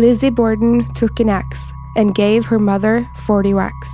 Lizzie 0.00 0.30
Borden 0.30 0.86
took 0.94 1.20
an 1.20 1.28
axe 1.28 1.74
and 1.94 2.14
gave 2.14 2.46
her 2.46 2.58
mother 2.58 3.06
forty 3.26 3.52
whacks. 3.52 3.88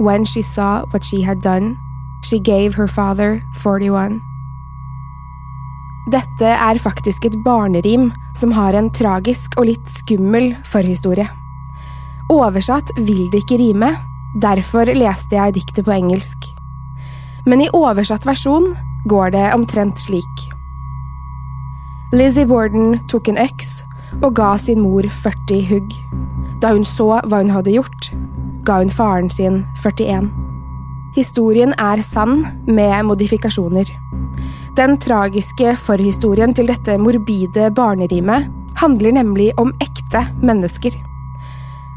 When 0.00 0.24
she 0.24 0.42
saw 0.42 0.84
what 0.90 1.04
she 1.04 1.22
had 1.22 1.40
done, 1.40 1.76
she 2.24 2.40
gave 2.40 2.74
her 2.74 2.88
father 2.88 3.40
forty-one. 3.54 4.20
Dette 6.10 6.50
er 6.50 6.82
faktisk 6.82 7.24
et 7.24 7.38
barnerim 7.44 8.10
som 8.34 8.50
har 8.50 8.74
en 8.74 8.90
tragisk 8.90 9.54
og 9.56 9.70
litt 9.70 9.86
skummel 9.86 10.56
forhistorie. 10.66 11.28
Oversatt 12.28 12.90
vil 12.98 13.30
det 13.30 13.44
ikke 13.44 13.62
rime, 13.62 13.94
derfor 14.42 14.90
leste 14.98 15.38
jeg 15.38 15.60
diktet 15.60 15.86
på 15.86 15.94
engelsk. 15.94 16.50
Men 17.46 17.62
i 17.62 17.70
oversatt 17.70 18.26
versjon 18.26 18.72
går 19.06 19.30
det 19.38 19.48
omtrent 19.54 20.02
slik. 20.02 20.48
Lizzie 22.10 22.50
Borden 22.50 22.98
tok 23.06 23.30
en 23.30 23.38
øks 23.38 23.84
og 24.26 24.34
ga 24.34 24.56
sin 24.58 24.82
mor 24.82 25.06
40 25.06 25.62
hugg. 25.70 25.94
Da 26.62 26.72
hun 26.74 26.84
så 26.88 27.20
hva 27.22 27.42
hun 27.42 27.52
hadde 27.54 27.76
gjort, 27.76 28.10
ga 28.66 28.80
hun 28.80 28.90
faren 28.90 29.30
sin 29.30 29.62
41. 29.78 30.30
Historien 31.16 31.72
er 31.80 32.02
sann, 32.04 32.42
med 32.66 33.06
modifikasjoner. 33.08 33.88
Den 34.76 34.98
tragiske 35.00 35.76
forhistorien 35.80 36.52
til 36.56 36.68
dette 36.68 36.98
morbide 37.00 37.70
barnerimet 37.76 38.50
handler 38.76 39.14
nemlig 39.16 39.52
om 39.60 39.72
ekte 39.80 40.26
mennesker. 40.42 40.98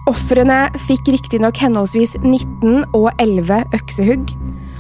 Ofrene 0.07 0.69
fikk 0.87 1.11
riktignok 1.11 1.59
henholdsvis 1.59 2.15
19 2.21 2.85
og 2.95 3.09
11 3.19 3.65
øksehugg, 3.75 4.31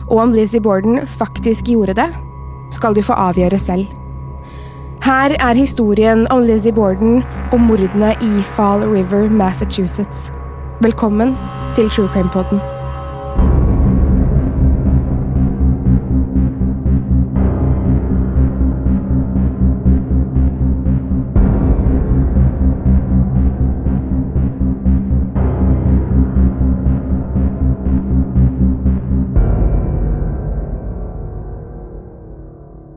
og 0.07 0.23
om 0.23 0.33
Lizzie 0.33 0.63
Borden 0.63 1.03
faktisk 1.19 1.67
gjorde 1.69 1.97
det, 1.99 2.07
skal 2.73 2.95
du 2.95 3.03
få 3.03 3.17
avgjøre 3.17 3.59
selv. 3.59 3.98
Her 5.01 5.35
er 5.39 5.53
historien 5.53 6.31
om 6.31 6.41
Lizzie 6.43 6.73
Borden 6.73 7.23
og 7.51 7.61
mordene 7.61 8.11
i 8.21 8.41
Fall 8.43 8.83
River, 8.83 9.29
Massachusetts. 9.29 10.31
Velkommen 10.81 11.37
til 11.75 11.89
True 11.89 12.09
Crime 12.13 12.29
Podden. 12.33 12.78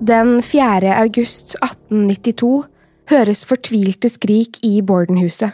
Den 0.02 0.40
4. 0.42 0.88
august 0.98 1.52
1892 1.62 2.64
høres 3.12 3.44
fortvilte 3.46 4.08
skrik 4.10 4.56
i 4.66 4.80
Bordenhuset. 4.82 5.52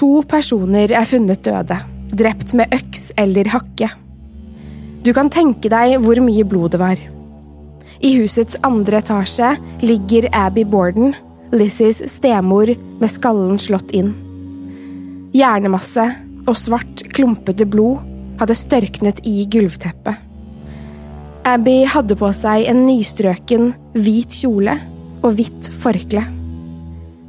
To 0.00 0.22
personer 0.24 0.94
er 0.96 1.04
funnet 1.04 1.42
døde, 1.44 1.76
drept 2.16 2.54
med 2.56 2.72
øks 2.72 3.10
eller 3.20 3.50
hakke. 3.52 3.90
Du 5.04 5.12
kan 5.12 5.28
tenke 5.28 5.68
deg 5.68 5.98
hvor 6.00 6.16
mye 6.24 6.48
blod 6.48 6.72
det 6.72 6.80
var. 6.80 7.02
I 8.00 8.14
husets 8.16 8.56
andre 8.64 9.02
etasje 9.04 9.52
ligger 9.84 10.30
Abby 10.32 10.64
Borden, 10.64 11.12
Lizzies 11.52 12.00
stemor, 12.08 12.72
med 12.72 13.12
skallen 13.12 13.60
slått 13.60 13.92
inn. 13.92 14.14
Hjernemasse 15.36 16.08
og 16.46 16.56
svart, 16.56 17.04
klumpete 17.12 17.68
blod 17.68 18.00
hadde 18.40 18.56
størknet 18.56 19.20
i 19.28 19.42
gulvteppet. 19.52 20.25
Abby 21.46 21.84
hadde 21.86 22.16
på 22.18 22.26
seg 22.34 22.64
en 22.66 22.80
nystrøken, 22.88 23.68
hvit 23.94 24.34
kjole 24.34 24.72
og 25.22 25.36
hvitt 25.38 25.68
forkle. 25.78 26.24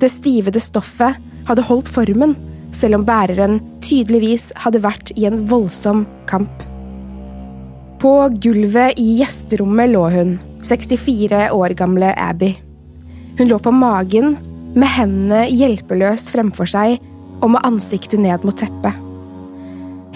Det 0.01 0.09
stivede 0.09 0.61
stoffet 0.61 1.19
hadde 1.45 1.66
holdt 1.67 1.91
formen, 1.94 2.33
selv 2.73 2.97
om 2.97 3.06
bæreren 3.06 3.59
tydeligvis 3.85 4.50
hadde 4.63 4.81
vært 4.81 5.13
i 5.22 5.27
en 5.29 5.44
voldsom 5.50 6.07
kamp. 6.29 6.66
På 8.01 8.16
gulvet 8.41 8.97
i 8.97 9.07
gjesterommet 9.22 9.94
lå 9.94 10.03
hun, 10.13 10.35
64 10.66 11.47
år 11.53 11.77
gamle 11.77 12.09
Abby. 12.17 12.56
Hun 13.38 13.53
lå 13.53 13.61
på 13.61 13.73
magen, 13.73 14.39
med 14.73 14.97
hendene 14.97 15.45
hjelpeløst 15.45 16.33
fremfor 16.33 16.69
seg 16.69 16.97
og 17.44 17.51
med 17.53 17.66
ansiktet 17.69 18.22
ned 18.25 18.41
mot 18.45 18.57
teppet. 18.57 18.97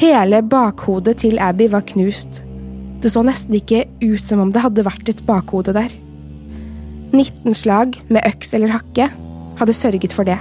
Hele 0.01 0.41
bakhodet 0.41 1.19
til 1.21 1.37
Abby 1.37 1.69
var 1.69 1.85
knust. 1.85 2.41
Det 3.01 3.09
så 3.09 3.23
nesten 3.25 3.57
ikke 3.57 3.87
ut 4.03 4.23
som 4.23 4.43
om 4.43 4.51
det 4.53 4.61
hadde 4.61 4.85
vært 4.85 5.09
et 5.09 5.23
bakhode 5.25 5.73
der. 5.73 5.89
19 7.11 7.57
slag 7.57 7.97
med 8.13 8.23
øks 8.27 8.53
eller 8.55 8.71
hakke 8.77 9.09
hadde 9.59 9.75
sørget 9.75 10.13
for 10.15 10.27
det. 10.27 10.37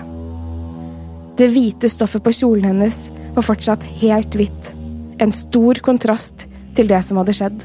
Det 1.40 1.48
hvite 1.54 1.88
stoffet 1.88 2.22
på 2.22 2.34
kjolen 2.36 2.68
hennes 2.68 3.06
var 3.34 3.46
fortsatt 3.46 3.86
helt 4.02 4.36
hvitt, 4.36 4.72
en 5.22 5.32
stor 5.32 5.80
kontrast 5.84 6.46
til 6.76 6.90
det 6.90 7.00
som 7.06 7.20
hadde 7.20 7.34
skjedd. 7.36 7.64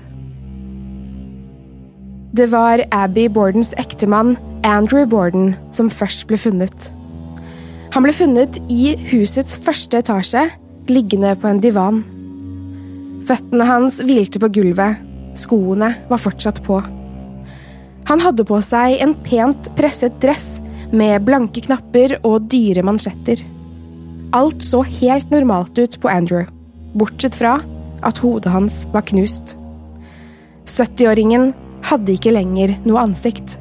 Det 2.35 2.49
var 2.51 2.83
Abby 2.91 3.27
Bordens 3.31 3.73
ektemann, 3.79 4.35
Andrew 4.67 5.05
Borden, 5.07 5.53
som 5.71 5.91
først 5.91 6.25
ble 6.27 6.39
funnet. 6.39 6.89
Han 7.95 8.03
ble 8.03 8.11
funnet 8.15 8.59
i 8.71 8.95
husets 9.11 9.55
første 9.63 10.01
etasje, 10.03 10.49
liggende 10.91 11.35
på 11.39 11.47
en 11.47 11.61
divan. 11.63 12.01
Føttene 13.25 13.65
hans 13.65 13.97
hvilte 14.05 14.41
på 14.41 14.51
gulvet, 14.53 15.01
skoene 15.37 15.95
var 16.11 16.21
fortsatt 16.21 16.61
på. 16.65 16.77
Han 18.05 18.21
hadde 18.21 18.45
på 18.45 18.59
seg 18.61 18.99
en 19.01 19.15
pent 19.25 19.71
presset 19.77 20.13
dress 20.21 20.59
med 20.93 21.25
blanke 21.25 21.63
knapper 21.65 22.19
og 22.21 22.45
dyre 22.51 22.83
mansjetter. 22.85 23.41
Alt 24.35 24.61
så 24.65 24.83
helt 24.85 25.31
normalt 25.33 25.77
ut 25.79 25.97
på 26.01 26.11
Andrew, 26.11 26.45
bortsett 26.93 27.37
fra 27.39 27.57
at 28.05 28.21
hodet 28.21 28.53
hans 28.53 28.83
var 28.93 29.07
knust. 29.09 29.55
70-åringen 30.69 31.53
hadde 31.85 32.13
ikke 32.13 32.33
lenger 32.35 32.75
noe 32.85 33.07
ansikt. 33.07 33.57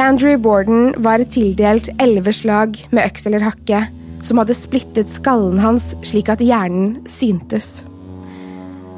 Andrew 0.00 0.36
Borden 0.40 0.92
var 1.04 1.24
tildelt 1.32 1.90
elleve 2.00 2.32
slag 2.36 2.76
med 2.90 3.04
øks 3.04 3.26
eller 3.28 3.44
hakke, 3.44 3.84
som 4.24 4.40
hadde 4.40 4.56
splittet 4.56 5.12
skallen 5.12 5.60
hans 5.60 5.94
slik 6.04 6.28
at 6.32 6.44
hjernen 6.44 6.98
syntes. 7.08 7.80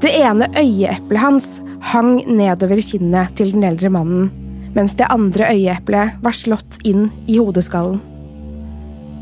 Det 0.02 0.10
ene 0.19 0.49
øyeeplet 0.58 1.22
hans 1.22 1.44
hang 1.93 2.16
nedover 2.26 2.81
kinnet 2.82 3.37
til 3.38 3.52
den 3.54 3.62
eldre 3.69 3.87
mannen, 3.94 4.31
mens 4.75 4.96
det 4.99 5.06
andre 5.14 5.52
øyeeplet 5.52 6.16
var 6.25 6.34
slått 6.34 6.81
inn 6.88 7.04
i 7.31 7.37
hodeskallen. 7.38 8.00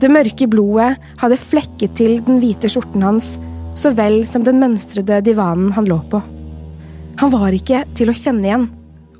Det 0.01 0.09
mørke 0.09 0.49
blodet 0.49 0.95
hadde 1.21 1.37
flekket 1.37 1.99
til 2.01 2.23
den 2.25 2.41
hvite 2.41 2.71
skjorten 2.73 3.05
hans, 3.05 3.35
så 3.77 3.93
vel 3.93 4.23
som 4.25 4.47
den 4.47 4.57
mønstrede 4.63 5.21
divanen 5.27 5.75
han 5.77 5.89
lå 5.91 5.99
på. 6.09 6.23
Han 7.21 7.35
var 7.35 7.53
ikke 7.53 7.83
til 7.99 8.09
å 8.09 8.17
kjenne 8.17 8.49
igjen, 8.49 8.67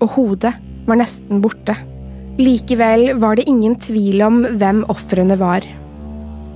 og 0.01 0.17
hodet 0.17 0.55
var 0.89 0.97
nesten 1.03 1.43
borte. 1.45 1.77
Likevel 2.41 3.11
var 3.21 3.37
det 3.37 3.45
ingen 3.53 3.77
tvil 3.77 4.25
om 4.25 4.41
hvem 4.57 4.81
ofrene 4.89 5.37
var. 5.37 5.67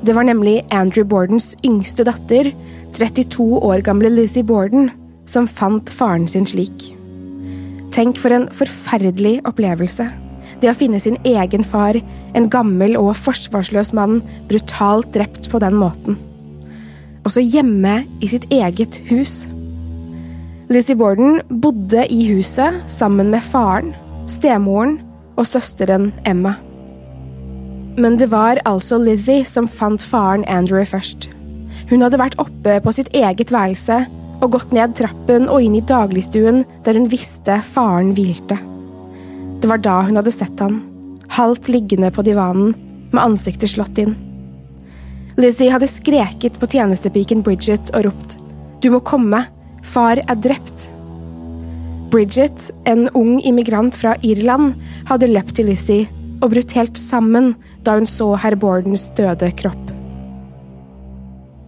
Det 0.05 0.13
var 0.13 0.27
nemlig 0.29 0.59
Andrew 0.69 1.07
Bordens 1.09 1.55
yngste 1.65 2.05
datter, 2.05 2.51
32 2.93 3.45
år 3.65 3.81
gamle 3.87 4.11
Lizzie 4.13 4.45
Borden, 4.45 4.91
som 5.25 5.47
fant 5.49 5.89
faren 5.89 6.27
sin 6.29 6.45
slik. 6.45 6.91
Tenk 7.95 8.19
for 8.21 8.35
en 8.35 8.45
forferdelig 8.53 9.39
opplevelse. 9.49 10.11
Det 10.61 10.69
å 10.69 10.77
finne 10.77 11.01
sin 11.01 11.17
egen 11.25 11.65
far, 11.65 11.97
en 12.37 12.51
gammel 12.53 12.99
og 13.01 13.15
forsvarsløs 13.17 13.95
mann, 13.97 14.21
brutalt 14.51 15.09
drept 15.17 15.49
på 15.49 15.63
den 15.65 15.79
måten. 15.81 16.21
Også 17.25 17.41
hjemme 17.41 18.03
i 18.21 18.29
sitt 18.29 18.45
eget 18.53 19.01
hus. 19.09 19.47
Lizzie 20.69 21.01
Borden 21.01 21.41
bodde 21.49 22.05
i 22.13 22.27
huset 22.29 22.83
sammen 22.93 23.33
med 23.33 23.45
faren, 23.47 23.95
stemoren 24.29 24.99
og 25.39 25.49
søsteren 25.49 26.11
Emma. 26.29 26.59
Men 27.97 28.17
det 28.19 28.27
var 28.33 28.59
altså 28.67 28.99
Lizzie 28.99 29.45
som 29.47 29.69
fant 29.71 30.03
faren 30.03 30.43
Andrew 30.51 30.83
først. 30.89 31.29
Hun 31.91 32.03
hadde 32.03 32.19
vært 32.19 32.39
oppe 32.43 32.81
på 32.83 32.93
sitt 32.97 33.11
eget 33.15 33.53
værelse 33.55 34.01
og 34.43 34.51
gått 34.57 34.73
ned 34.75 34.97
trappen 34.99 35.47
og 35.47 35.63
inn 35.63 35.77
i 35.79 35.85
dagligstuen 35.85 36.65
der 36.87 36.99
hun 36.99 37.07
visste 37.13 37.61
faren 37.71 38.11
hvilte. 38.17 38.59
Det 39.63 39.71
var 39.71 39.83
da 39.85 40.01
hun 40.09 40.19
hadde 40.19 40.35
sett 40.35 40.59
han, 40.61 40.81
halvt 41.31 41.71
liggende 41.71 42.11
på 42.13 42.25
divanen, 42.27 42.75
med 43.15 43.23
ansiktet 43.23 43.71
slått 43.71 44.01
inn. 44.03 44.17
Lizzie 45.39 45.71
hadde 45.71 45.91
skreket 45.91 46.59
på 46.59 46.69
tjenestepiken 46.71 47.43
Bridget 47.47 47.91
og 47.95 48.09
ropt 48.09 48.37
Du 48.83 48.91
må 48.91 49.01
komme, 49.07 49.45
far 49.87 50.19
er 50.19 50.43
drept. 50.43 50.89
Bridget, 52.11 52.69
en 52.91 53.07
ung 53.15 53.39
immigrant 53.43 53.95
fra 53.97 54.19
Irland, 54.23 54.75
hadde 55.09 55.31
løpt 55.31 55.57
til 55.57 55.71
Lizzie 55.71 56.11
og 56.41 56.53
brutt 56.55 56.75
helt 56.77 56.99
sammen 57.01 57.53
da 57.87 57.97
hun 57.99 58.09
så 58.09 58.33
herr 58.41 58.57
Bordens 58.59 59.07
døde 59.19 59.51
kropp. 59.59 59.93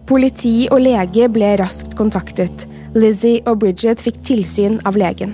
Politi 0.07 0.69
og 0.71 0.79
lege 0.85 1.27
ble 1.31 1.55
raskt 1.59 1.97
kontaktet. 1.99 2.63
Lizzie 2.95 3.41
og 3.49 3.59
Bridget 3.61 3.99
fikk 4.01 4.21
tilsyn 4.27 4.77
av 4.87 4.95
legen. 4.99 5.33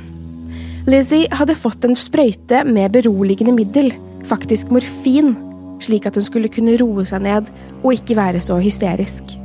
Lizzie 0.90 1.30
hadde 1.32 1.56
fått 1.56 1.86
en 1.86 1.96
sprøyte 1.96 2.64
med 2.66 2.96
beroligende 2.96 3.54
middel, 3.56 3.94
faktisk 4.28 4.74
morfin, 4.74 5.36
slik 5.84 6.08
at 6.10 6.18
hun 6.18 6.26
skulle 6.26 6.52
kunne 6.52 6.76
roe 6.82 7.06
seg 7.08 7.24
ned 7.24 7.52
og 7.84 7.94
ikke 7.94 8.18
være 8.18 8.42
så 8.44 8.58
hysterisk. 8.64 9.36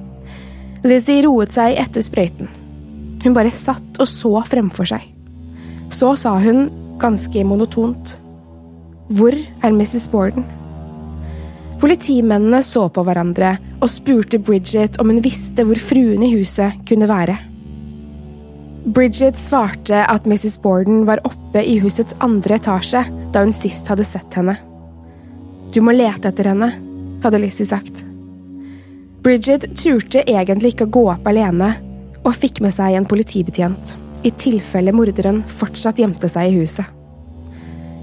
Lizzie 0.87 1.23
roet 1.27 1.53
seg 1.55 1.77
etter 1.79 2.03
sprøyten. 2.03 2.49
Hun 3.23 3.37
bare 3.37 3.53
satt 3.55 4.01
og 4.01 4.09
så 4.09 4.33
fremfor 4.49 4.89
seg. 4.89 5.05
Så 5.93 6.15
sa 6.21 6.37
hun, 6.41 6.69
ganske 7.03 7.45
monotont, 7.47 8.17
Hvor 9.09 9.33
er 9.33 9.73
Mrs. 9.73 10.11
Borden? 10.13 10.45
Politimennene 11.81 12.59
så 12.67 12.89
på 12.93 13.05
hverandre 13.07 13.55
og 13.79 13.89
spurte 13.89 14.41
Bridget 14.43 14.99
om 15.01 15.09
hun 15.09 15.23
visste 15.25 15.65
hvor 15.65 15.79
fruen 15.81 16.25
i 16.27 16.33
huset 16.35 16.77
kunne 16.89 17.09
være. 17.09 17.39
Bridget 18.89 19.39
svarte 19.41 20.03
at 20.05 20.27
Mrs. 20.29 20.59
Borden 20.61 21.07
var 21.09 21.23
oppe 21.29 21.63
i 21.65 21.79
husets 21.81 22.17
andre 22.25 22.59
etasje 22.59 23.05
da 23.33 23.45
hun 23.45 23.55
sist 23.57 23.89
hadde 23.89 24.05
sett 24.05 24.37
henne. 24.37 24.59
Du 25.73 25.81
må 25.85 25.97
lete 25.97 26.29
etter 26.29 26.51
henne, 26.53 26.71
hadde 27.25 27.41
Lizzie 27.41 27.69
sagt. 27.69 28.05
Bridget 29.25 29.71
turte 29.77 30.25
egentlig 30.25 30.75
ikke 30.75 30.89
å 30.89 30.95
gå 30.99 31.07
opp 31.15 31.27
alene, 31.29 31.75
og 32.25 32.37
fikk 32.37 32.61
med 32.65 32.77
seg 32.77 32.97
en 32.99 33.09
politibetjent, 33.09 33.97
i 34.25 34.35
tilfelle 34.37 34.93
morderen 34.93 35.43
fortsatt 35.49 36.01
gjemte 36.01 36.29
seg 36.33 36.53
i 36.53 36.61
huset. 36.61 36.98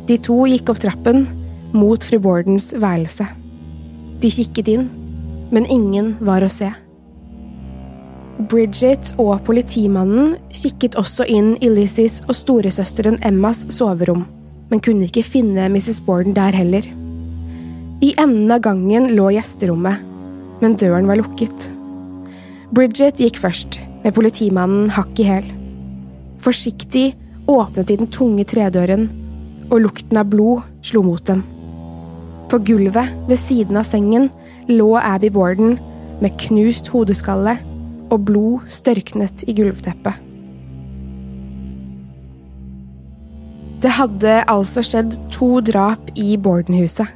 De 0.05 0.17
to 0.21 0.43
gikk 0.45 0.69
opp 0.69 0.81
trappen, 0.83 1.25
mot 1.75 2.03
fru 2.05 2.19
Bordens 2.21 2.69
værelse. 2.77 3.25
De 4.21 4.29
kikket 4.31 4.69
inn, 4.71 4.89
men 5.51 5.65
ingen 5.65 6.13
var 6.23 6.45
å 6.45 6.49
se. 6.51 6.69
Bridget 8.51 9.13
og 9.21 9.39
politimannen 9.47 10.35
kikket 10.53 10.97
også 10.99 11.25
inn 11.31 11.53
i 11.63 11.71
Lizzies 11.71 12.19
og 12.27 12.35
storesøsteren 12.37 13.17
Emmas 13.25 13.63
soverom, 13.73 14.25
men 14.69 14.83
kunne 14.83 15.07
ikke 15.07 15.25
finne 15.25 15.69
Mrs. 15.71 16.01
Borden 16.05 16.35
der 16.35 16.53
heller. 16.55 16.85
I 18.03 18.11
enden 18.19 18.51
av 18.51 18.61
gangen 18.65 19.09
lå 19.15 19.31
gjesterommet, 19.33 20.03
men 20.61 20.77
døren 20.79 21.07
var 21.09 21.21
lukket. 21.21 21.69
Bridget 22.75 23.21
gikk 23.23 23.39
først, 23.41 23.79
med 24.03 24.13
politimannen 24.13 24.91
hakk 24.93 25.17
i 25.23 25.29
hæl. 25.29 25.47
Forsiktig 26.43 27.13
åpnet 27.49 27.87
de 27.87 28.01
den 28.03 28.11
tunge 28.11 28.45
tredøren, 28.45 29.07
og 29.71 29.81
lukten 29.85 30.19
av 30.19 30.29
blod 30.31 30.65
slo 30.85 31.03
mot 31.05 31.23
dem. 31.27 31.43
På 32.51 32.59
gulvet 32.61 33.13
ved 33.29 33.41
siden 33.41 33.79
av 33.79 33.87
sengen 33.87 34.29
lå 34.69 34.91
Abby 35.01 35.31
Borden 35.33 35.79
med 36.21 36.37
knust 36.45 36.91
hodeskalle 36.93 37.57
og 38.13 38.21
blod 38.27 38.69
størknet 38.71 39.43
i 39.49 39.55
gulvteppet. 39.57 40.21
Det 43.83 43.91
hadde 43.93 44.39
altså 44.49 44.81
skjedd 44.85 45.17
to 45.33 45.59
drap 45.61 46.09
i 46.17 46.37
Borden-huset. 46.41 47.09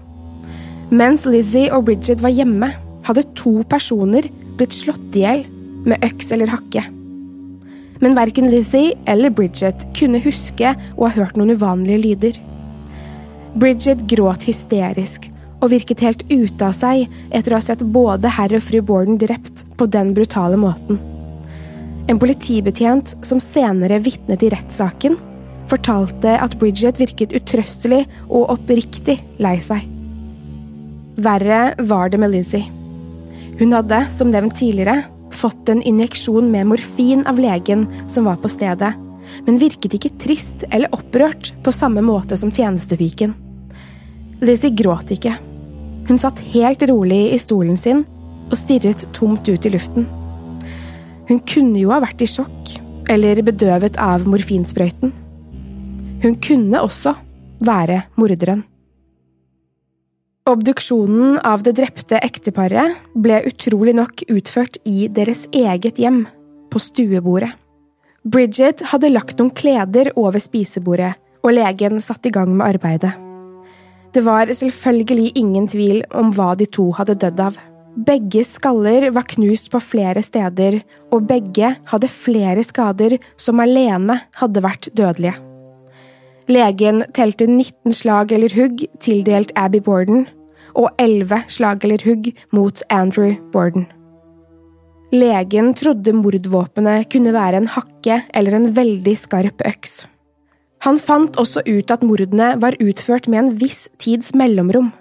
Mens 0.93 1.25
Lizzie 1.25 1.71
og 1.73 1.87
Bridget 1.87 2.21
var 2.21 2.33
hjemme, 2.33 2.73
hadde 3.07 3.25
to 3.37 3.61
personer 3.69 4.27
blitt 4.59 4.75
slått 4.75 5.15
i 5.17 5.23
hjel 5.23 5.45
med 5.87 6.03
øks 6.05 6.33
eller 6.35 6.51
hakke. 6.51 6.83
Men 7.99 8.15
verken 8.15 8.47
Lizzie 8.51 8.95
eller 9.05 9.29
Bridget 9.29 9.83
kunne 9.97 10.21
huske 10.23 10.71
å 10.95 11.07
ha 11.07 11.11
hørt 11.15 11.35
noen 11.39 11.55
uvanlige 11.57 12.03
lyder. 12.03 12.39
Bridget 13.59 14.05
gråt 14.07 14.45
hysterisk 14.47 15.27
og 15.59 15.73
virket 15.73 16.03
helt 16.05 16.23
ute 16.31 16.63
av 16.63 16.75
seg 16.77 17.09
etter 17.35 17.51
å 17.51 17.59
ha 17.59 17.65
sett 17.65 17.83
både 17.83 18.31
herr 18.31 18.53
og 18.55 18.63
fru 18.63 18.79
Borden 18.85 19.19
drept 19.19 19.65
på 19.79 19.89
den 19.91 20.13
brutale 20.15 20.59
måten. 20.59 20.99
En 22.09 22.19
politibetjent 22.21 23.17
som 23.27 23.41
senere 23.43 23.99
vitnet 24.01 24.41
i 24.45 24.49
rettssaken, 24.53 25.19
fortalte 25.69 26.33
at 26.41 26.55
Bridget 26.57 26.97
virket 26.97 27.35
utrøstelig 27.37 28.05
og 28.25 28.55
oppriktig 28.55 29.19
lei 29.43 29.59
seg. 29.61 29.83
Verre 31.19 31.75
var 31.85 32.09
det 32.09 32.21
med 32.23 32.33
Lizzie. 32.33 32.65
Hun 33.59 33.75
hadde, 33.75 34.05
som 34.09 34.31
nevnt 34.31 34.55
tidligere, 34.57 35.03
fått 35.39 35.69
en 35.71 35.81
injeksjon 35.81 36.51
med 36.51 36.67
morfin 36.69 37.25
av 37.27 37.39
legen 37.39 37.87
som 38.11 38.27
var 38.27 38.39
på 38.41 38.51
stedet, 38.51 38.91
men 39.45 39.59
virket 39.61 39.95
ikke 39.95 40.15
trist 40.21 40.65
eller 40.69 40.91
opprørt 40.95 41.53
på 41.63 41.73
samme 41.75 42.03
måte 42.03 42.37
som 42.39 42.51
tjenestepiken. 42.51 43.35
Lizzie 44.43 44.73
gråt 44.75 45.11
ikke, 45.15 45.35
hun 46.09 46.17
satt 46.17 46.41
helt 46.53 46.83
rolig 46.89 47.27
i 47.35 47.39
stolen 47.41 47.77
sin 47.77 48.05
og 48.49 48.57
stirret 48.57 49.05
tomt 49.13 49.49
ut 49.49 49.65
i 49.67 49.71
luften. 49.73 50.07
Hun 51.29 51.41
kunne 51.45 51.77
jo 51.77 51.91
ha 51.93 51.99
vært 52.01 52.23
i 52.25 52.29
sjokk 52.29 52.71
eller 53.13 53.41
bedøvet 53.45 53.99
av 54.01 54.25
morfinsprøyten. 54.29 55.13
Hun 56.23 56.35
kunne 56.41 56.81
også 56.81 57.13
være 57.65 58.01
morderen. 58.17 58.63
Obduksjonen 60.49 61.35
av 61.45 61.61
det 61.61 61.75
drepte 61.77 62.17
ekteparet 62.25 62.95
ble 63.13 63.35
utrolig 63.45 63.91
nok 63.93 64.23
utført 64.33 64.79
i 64.87 65.05
deres 65.13 65.43
eget 65.53 65.99
hjem, 66.01 66.23
på 66.73 66.79
stuebordet. 66.81 67.51
Bridget 68.25 68.81
hadde 68.89 69.11
lagt 69.11 69.37
noen 69.37 69.53
kleder 69.53 70.09
over 70.17 70.41
spisebordet, 70.41 71.11
og 71.45 71.53
legen 71.53 72.01
satte 72.01 72.31
i 72.31 72.33
gang 72.33 72.49
med 72.55 72.65
arbeidet. 72.65 73.11
Det 74.13 74.23
var 74.25 74.49
selvfølgelig 74.49 75.35
ingen 75.37 75.67
tvil 75.69 76.01
om 76.17 76.33
hva 76.33 76.55
de 76.57 76.65
to 76.65 76.87
hadde 76.97 77.19
dødd 77.21 77.43
av. 77.45 77.61
Begge 78.09 78.41
skaller 78.47 79.09
var 79.13 79.29
knust 79.29 79.69
på 79.69 79.83
flere 79.83 80.23
steder, 80.25 80.79
og 81.13 81.29
begge 81.29 81.75
hadde 81.93 82.09
flere 82.09 82.65
skader 82.65 83.19
som 83.37 83.61
alene 83.61 84.17
hadde 84.41 84.65
vært 84.65 84.89
dødelige. 84.97 85.37
Legen 86.49 87.05
telte 87.13 87.45
19 87.45 87.93
slag 87.93 88.33
eller 88.33 88.53
hugg 88.57 88.87
tildelt 89.05 89.53
Abby 89.53 89.83
Borden, 89.85 90.25
og 90.75 90.89
11 90.97 91.45
slag 91.47 91.85
eller 91.85 92.03
hugg 92.05 92.31
mot 92.55 92.83
Andrew 92.89 93.35
Borden. 93.53 93.87
Legen 95.09 95.73
trodde 95.73 96.13
mordvåpenet 96.13 97.09
kunne 97.09 97.33
være 97.33 97.63
en 97.63 97.71
hakke 97.73 98.21
eller 98.37 98.59
en 98.59 98.69
veldig 98.75 99.15
skarp 99.17 99.63
øks. 99.65 100.03
Han 100.85 100.99
fant 101.01 101.35
også 101.41 101.63
ut 101.67 101.91
at 101.91 102.05
mordene 102.05 102.53
var 102.61 102.77
utført 102.79 103.27
med 103.27 103.39
en 103.39 103.51
viss 103.59 103.87
tids 103.99 104.31
mellomrom. 104.37 104.93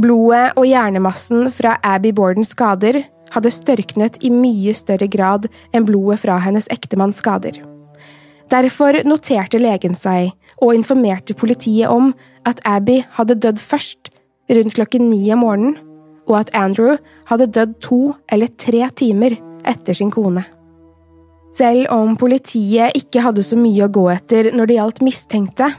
Blodet 0.00 0.52
og 0.58 0.66
hjernemassen 0.68 1.48
fra 1.54 1.78
Abby 1.86 2.12
Bordens 2.14 2.52
skader 2.54 3.04
hadde 3.34 3.54
størknet 3.54 4.18
i 4.26 4.30
mye 4.34 4.74
større 4.74 5.08
grad 5.10 5.46
enn 5.72 5.86
blodet 5.86 6.20
fra 6.24 6.38
hennes 6.42 6.68
ektemanns 6.74 7.22
skader. 7.22 7.62
Derfor 8.50 8.98
noterte 9.06 9.60
legen 9.62 9.94
seg 9.94 10.32
og 10.60 10.74
informerte 10.74 11.36
politiet 11.38 11.90
om 11.90 12.10
at 12.48 12.60
Abby 12.66 13.00
hadde 13.16 13.38
dødd 13.38 13.62
først, 13.62 14.10
rundt 14.50 14.76
klokken 14.76 15.08
ni 15.10 15.22
om 15.34 15.44
morgenen, 15.44 15.76
og 16.30 16.40
at 16.42 16.54
Andrew 16.54 16.96
hadde 17.30 17.50
dødd 17.50 17.76
to 17.82 18.00
eller 18.30 18.50
tre 18.60 18.86
timer 18.98 19.36
etter 19.68 19.96
sin 19.96 20.12
kone. 20.14 20.44
Selv 21.58 21.90
om 21.90 22.14
politiet 22.18 22.94
ikke 22.98 23.24
hadde 23.24 23.42
så 23.42 23.58
mye 23.58 23.86
å 23.86 23.92
gå 23.92 24.04
etter 24.12 24.52
når 24.54 24.70
det 24.70 24.76
gjaldt 24.78 25.00
mistenkte, 25.04 25.72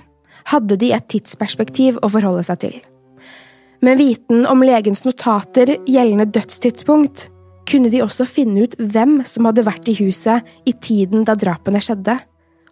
hadde 0.52 0.78
de 0.82 0.92
et 0.92 1.08
tidsperspektiv 1.12 2.00
å 2.02 2.10
forholde 2.12 2.44
seg 2.48 2.64
til. 2.66 2.80
Med 3.82 3.98
viten 3.98 4.44
om 4.46 4.62
legens 4.62 5.06
notater 5.08 5.78
gjeldende 5.90 6.28
dødstidspunkt 6.30 7.30
kunne 7.70 7.90
de 7.94 8.02
også 8.04 8.28
finne 8.30 8.66
ut 8.68 8.76
hvem 8.78 9.22
som 9.26 9.48
hadde 9.48 9.66
vært 9.66 9.90
i 9.90 9.96
huset 10.02 10.46
i 10.68 10.74
tiden 10.84 11.24
da 11.26 11.38
drapene 11.40 11.82
skjedde, 11.82 12.18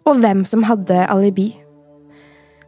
og 0.06 0.20
hvem 0.20 0.44
som 0.48 0.66
hadde 0.68 1.06
alibi. 1.10 1.48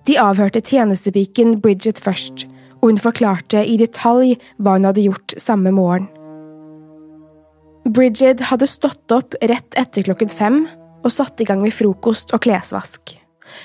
De 0.08 0.16
avhørte 0.18 0.62
tjenestepiken 0.64 1.60
Bridget 1.62 2.00
først, 2.02 2.46
og 2.82 2.90
hun 2.90 3.00
forklarte 3.00 3.62
i 3.62 3.78
detalj 3.80 4.34
hva 4.58 4.76
hun 4.76 4.88
hadde 4.88 5.06
gjort 5.06 5.36
samme 5.40 5.72
morgen. 5.74 6.08
Bridget 7.82 8.44
hadde 8.46 8.68
stått 8.70 9.10
opp 9.14 9.34
rett 9.42 9.78
etter 9.78 10.06
klokken 10.06 10.30
fem 10.30 10.62
og 11.02 11.10
satt 11.10 11.40
i 11.42 11.46
gang 11.46 11.62
med 11.64 11.74
frokost 11.74 12.34
og 12.34 12.44
klesvask. 12.44 13.16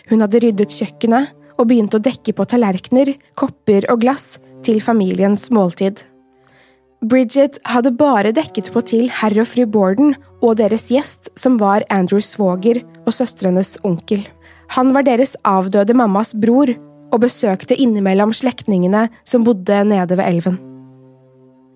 Hun 0.10 0.24
hadde 0.24 0.42
ryddet 0.42 0.74
kjøkkenet 0.74 1.34
og 1.58 1.70
begynt 1.70 1.96
å 1.98 2.02
dekke 2.02 2.34
på 2.38 2.46
tallerkener, 2.50 3.14
kopper 3.38 3.86
og 3.92 4.02
glass 4.02 4.38
til 4.66 4.82
familiens 4.84 5.48
måltid. 5.54 6.02
Bridget 7.06 7.60
hadde 7.70 7.94
bare 7.94 8.34
dekket 8.34 8.72
på 8.74 8.82
til 8.90 9.06
herr 9.14 9.36
og 9.38 9.46
fru 9.52 9.68
Borden 9.70 10.16
og 10.42 10.58
deres 10.58 10.88
gjest, 10.90 11.30
som 11.38 11.60
var 11.62 11.86
Andrews 11.94 12.34
svoger 12.34 12.82
og 13.06 13.14
søstrenes 13.14 13.76
onkel. 13.86 14.26
Han 14.74 14.90
var 14.96 15.06
deres 15.06 15.36
avdøde 15.46 15.94
mammas 15.96 16.34
bror 16.34 16.74
og 17.12 17.22
besøkte 17.24 17.78
innimellom 17.78 18.34
slektningene 18.36 19.08
som 19.28 19.46
bodde 19.48 19.84
nede 19.88 20.18
ved 20.18 20.26
elven. 20.26 20.60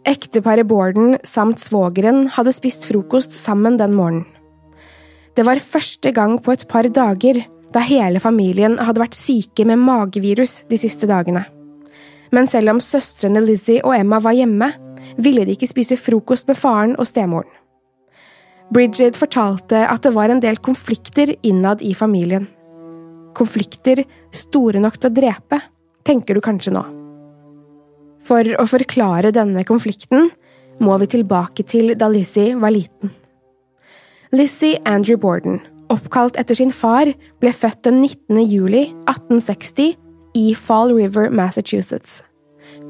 Ekteparet 0.08 0.68
Borden 0.68 1.18
samt 1.28 1.62
svogeren 1.62 2.26
hadde 2.34 2.54
spist 2.56 2.88
frokost 2.90 3.36
sammen 3.38 3.78
den 3.78 3.94
morgenen. 3.94 4.26
Det 5.38 5.46
var 5.48 5.62
første 5.64 6.12
gang 6.12 6.40
på 6.44 6.52
et 6.52 6.66
par 6.68 6.90
dager 6.92 7.44
da 7.72 7.84
hele 7.86 8.20
familien 8.20 8.76
hadde 8.82 9.00
vært 9.00 9.16
syke 9.16 9.64
med 9.68 9.80
magevirus 9.80 10.62
de 10.68 10.80
siste 10.80 11.08
dagene. 11.08 11.46
Men 12.36 12.48
selv 12.52 12.74
om 12.74 12.82
søstrene 12.84 13.44
Lizzie 13.44 13.84
og 13.86 13.96
Emma 13.96 14.20
var 14.24 14.36
hjemme, 14.36 14.72
ville 15.18 15.46
de 15.46 15.56
ikke 15.56 15.70
spise 15.70 15.98
frokost 16.00 16.50
med 16.50 16.60
faren 16.60 16.98
og 17.00 17.08
stemoren. 17.08 17.50
Bridget 18.72 19.18
fortalte 19.20 19.84
at 19.84 20.04
det 20.04 20.14
var 20.16 20.32
en 20.32 20.40
del 20.44 20.60
konflikter 20.64 21.34
innad 21.44 21.82
i 21.84 21.94
familien. 21.96 22.48
Konflikter 23.38 24.04
store 24.36 24.82
nok 24.84 25.00
til 25.00 25.12
å 25.12 25.16
drepe, 25.16 25.62
tenker 26.08 26.38
du 26.38 26.44
kanskje 26.44 26.74
nå. 26.76 26.84
For 28.22 28.46
å 28.62 28.68
forklare 28.70 29.34
denne 29.34 29.66
konflikten 29.66 30.30
må 30.82 30.98
vi 31.02 31.10
tilbake 31.18 31.66
til 31.66 31.96
da 31.98 32.10
Lizzie 32.12 32.56
var 32.58 32.74
liten. 32.74 33.14
Lizzie 34.32 34.80
Andrew 34.88 35.18
Borden 35.20 35.60
oppkalt 35.92 36.40
etter 36.40 36.58
sin 36.58 36.72
far, 36.74 37.12
ble 37.42 37.54
født 37.56 37.84
den 37.88 38.02
19. 38.02 38.40
juli 38.48 38.86
1860 39.10 39.96
i 40.40 40.54
Fall 40.56 40.94
River, 40.96 41.30
Massachusetts. 41.30 42.22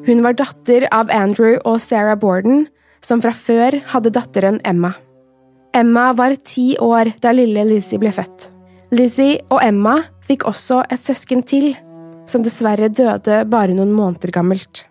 Hun 0.06 0.22
var 0.26 0.38
datter 0.38 0.86
av 0.94 1.10
Andrew 1.14 1.58
og 1.66 1.82
Sarah 1.82 2.18
Borden, 2.20 2.68
som 3.02 3.22
fra 3.24 3.34
før 3.34 3.80
hadde 3.94 4.14
datteren 4.14 4.62
Emma. 4.68 4.94
Emma 5.74 6.12
var 6.14 6.36
ti 6.46 6.76
år 6.82 7.16
da 7.24 7.34
lille 7.34 7.66
Lizzie 7.70 8.02
ble 8.02 8.12
født. 8.14 8.51
Lizzie 8.92 9.38
og 9.48 9.62
Emma 9.64 10.02
fikk 10.28 10.44
også 10.50 10.82
et 10.92 11.00
søsken 11.00 11.46
til, 11.48 11.70
som 12.28 12.44
dessverre 12.44 12.90
døde 12.92 13.38
bare 13.48 13.72
noen 13.72 13.94
måneder 13.96 14.34
gammelt. 14.36 14.82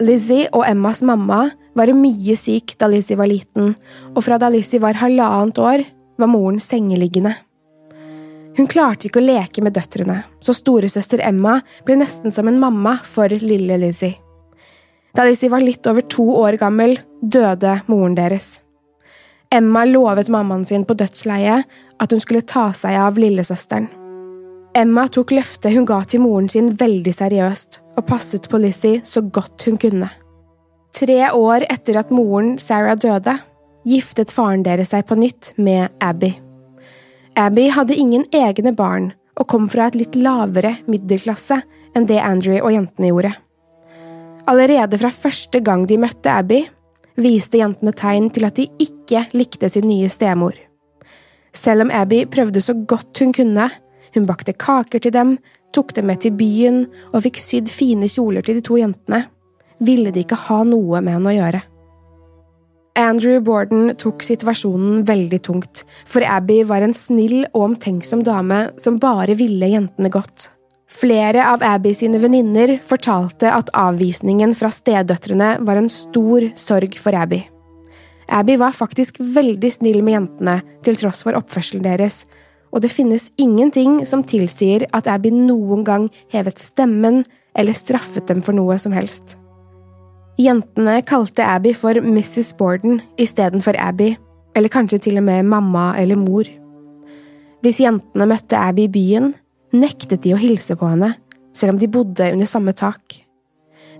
Lizzie 0.00 0.46
og 0.56 0.64
Emmas 0.64 1.02
mamma 1.04 1.50
var 1.76 1.92
mye 1.92 2.36
syk 2.40 2.72
da 2.80 2.88
Lizzie 2.88 3.20
var 3.20 3.28
liten, 3.28 3.74
og 4.16 4.24
fra 4.24 4.40
da 4.40 4.48
Lizzie 4.48 4.80
var 4.80 4.96
halvannet 5.02 5.60
år, 5.60 5.84
var 6.16 6.32
moren 6.32 6.56
sengeliggende. 6.62 7.34
Hun 8.56 8.70
klarte 8.72 9.10
ikke 9.10 9.20
å 9.20 9.28
leke 9.28 9.60
med 9.60 9.76
døtrene, 9.76 10.22
så 10.40 10.56
storesøster 10.56 11.20
Emma 11.28 11.58
ble 11.84 12.00
nesten 12.00 12.32
som 12.32 12.48
en 12.48 12.60
mamma 12.62 12.96
for 13.04 13.28
lille 13.28 13.82
Lizzie. 13.84 14.16
Da 15.12 15.28
Lizzie 15.28 15.52
var 15.52 15.60
litt 15.60 15.84
over 15.84 16.08
to 16.08 16.24
år 16.40 16.56
gammel, 16.56 16.96
døde 17.20 17.82
moren 17.84 18.16
deres. 18.16 18.63
Emma 19.54 19.84
lovet 19.86 20.28
mammaen 20.34 20.64
sin 20.66 20.82
på 20.82 20.96
dødsleiet 20.98 21.68
at 22.02 22.12
hun 22.12 22.22
skulle 22.22 22.42
ta 22.42 22.72
seg 22.74 22.96
av 22.98 23.18
lillesøsteren. 23.20 23.86
Emma 24.74 25.04
tok 25.06 25.30
løftet 25.30 25.76
hun 25.76 25.86
ga 25.86 26.00
til 26.10 26.24
moren 26.24 26.48
sin 26.50 26.72
veldig 26.80 27.12
seriøst, 27.14 27.78
og 27.94 28.06
passet 28.08 28.48
på 28.50 28.58
Lizzie 28.58 29.04
så 29.06 29.22
godt 29.22 29.62
hun 29.68 29.78
kunne. 29.78 30.08
Tre 30.94 31.20
år 31.30 31.68
etter 31.70 32.00
at 32.00 32.10
moren 32.10 32.56
Sarah 32.58 32.98
døde, 32.98 33.36
giftet 33.86 34.34
faren 34.34 34.64
deres 34.66 34.90
seg 34.90 35.06
på 35.06 35.20
nytt 35.20 35.52
med 35.54 35.92
Abby. 36.02 36.32
Abby 37.38 37.68
hadde 37.70 37.94
ingen 37.98 38.26
egne 38.34 38.74
barn 38.74 39.12
og 39.38 39.46
kom 39.50 39.70
fra 39.70 39.86
et 39.86 39.98
litt 39.98 40.18
lavere 40.18 40.76
middelklasse 40.90 41.60
enn 41.94 42.10
det 42.10 42.18
Andrew 42.22 42.58
og 42.58 42.74
jentene 42.74 43.10
gjorde. 43.12 43.34
Allerede 44.50 44.98
fra 44.98 45.14
første 45.14 45.62
gang 45.62 45.86
de 45.86 45.98
møtte 46.02 46.30
Abby, 46.30 46.64
viste 47.20 47.60
jentene 47.60 47.94
tegn 47.96 48.30
til 48.34 48.46
at 48.48 48.58
de 48.58 48.68
ikke 48.82 49.26
likte 49.36 49.70
sin 49.70 49.86
nye 49.88 50.10
stemor. 50.12 50.56
Selv 51.54 51.86
om 51.86 51.92
Abby 51.94 52.24
prøvde 52.26 52.62
så 52.62 52.74
godt 52.74 53.20
hun 53.22 53.34
kunne, 53.34 53.68
hun 54.14 54.26
bakte 54.26 54.54
kaker 54.54 55.02
til 55.02 55.14
dem, 55.14 55.36
tok 55.74 55.94
dem 55.94 56.08
med 56.10 56.22
til 56.22 56.34
byen 56.38 56.84
og 57.12 57.22
fikk 57.26 57.38
sydd 57.42 57.70
fine 57.70 58.08
kjoler 58.10 58.44
til 58.46 58.58
de 58.58 58.64
to 58.66 58.78
jentene, 58.78 59.24
ville 59.84 60.12
de 60.14 60.22
ikke 60.22 60.38
ha 60.48 60.62
noe 60.66 61.02
med 61.02 61.18
henne 61.18 61.30
å 61.30 61.38
gjøre. 61.38 61.62
Andrew 62.94 63.40
Borden 63.42 63.88
tok 63.98 64.22
situasjonen 64.22 65.02
veldig 65.08 65.40
tungt, 65.42 65.82
for 66.06 66.22
Abby 66.22 66.60
var 66.66 66.84
en 66.86 66.94
snill 66.94 67.40
og 67.48 67.70
omtenksom 67.70 68.22
dame 68.26 68.68
som 68.78 69.00
bare 69.02 69.34
ville 69.38 69.66
jentene 69.72 70.12
godt. 70.14 70.52
Flere 70.94 71.42
av 71.50 71.62
Abby 71.66 71.90
sine 71.94 72.20
venninner 72.22 72.76
fortalte 72.86 73.50
at 73.50 73.72
avvisningen 73.74 74.52
fra 74.54 74.70
stedøtrene 74.70 75.56
var 75.66 75.80
en 75.80 75.90
stor 75.90 76.46
sorg 76.58 76.94
for 77.02 77.16
Abby. 77.18 77.40
Abby 78.30 78.54
var 78.60 78.76
faktisk 78.76 79.18
veldig 79.18 79.72
snill 79.74 80.00
med 80.06 80.14
jentene, 80.14 80.56
til 80.86 80.96
tross 81.00 81.24
for 81.26 81.36
oppførselen 81.36 81.82
deres, 81.84 82.22
og 82.70 82.84
det 82.84 82.92
finnes 82.94 83.26
ingenting 83.38 84.00
som 84.06 84.22
tilsier 84.26 84.86
at 84.94 85.10
Abby 85.10 85.32
noen 85.34 85.84
gang 85.86 86.08
hevet 86.32 86.62
stemmen 86.62 87.22
eller 87.58 87.76
straffet 87.76 88.26
dem 88.30 88.42
for 88.42 88.56
noe 88.56 88.78
som 88.78 88.94
helst. 88.94 89.36
Jentene 90.40 91.00
kalte 91.06 91.46
Abby 91.46 91.74
for 91.78 91.98
Mrs. 92.02 92.54
Borden 92.58 93.00
istedenfor 93.22 93.76
Abby, 93.78 94.14
eller 94.54 94.70
kanskje 94.70 95.02
til 95.08 95.18
og 95.18 95.26
med 95.26 95.46
mamma 95.50 95.92
eller 95.98 96.18
mor. 96.18 96.46
Hvis 97.62 97.82
jentene 97.82 98.26
møtte 98.30 98.58
Abby 98.58 98.86
i 98.86 98.92
byen, 98.94 99.34
nektet 99.74 100.22
de 100.24 100.34
å 100.34 100.40
hilse 100.40 100.76
på 100.78 100.88
henne, 100.88 101.14
selv 101.54 101.74
om 101.74 101.80
de 101.80 101.90
bodde 101.90 102.30
under 102.32 102.48
samme 102.48 102.74
tak. 102.76 103.20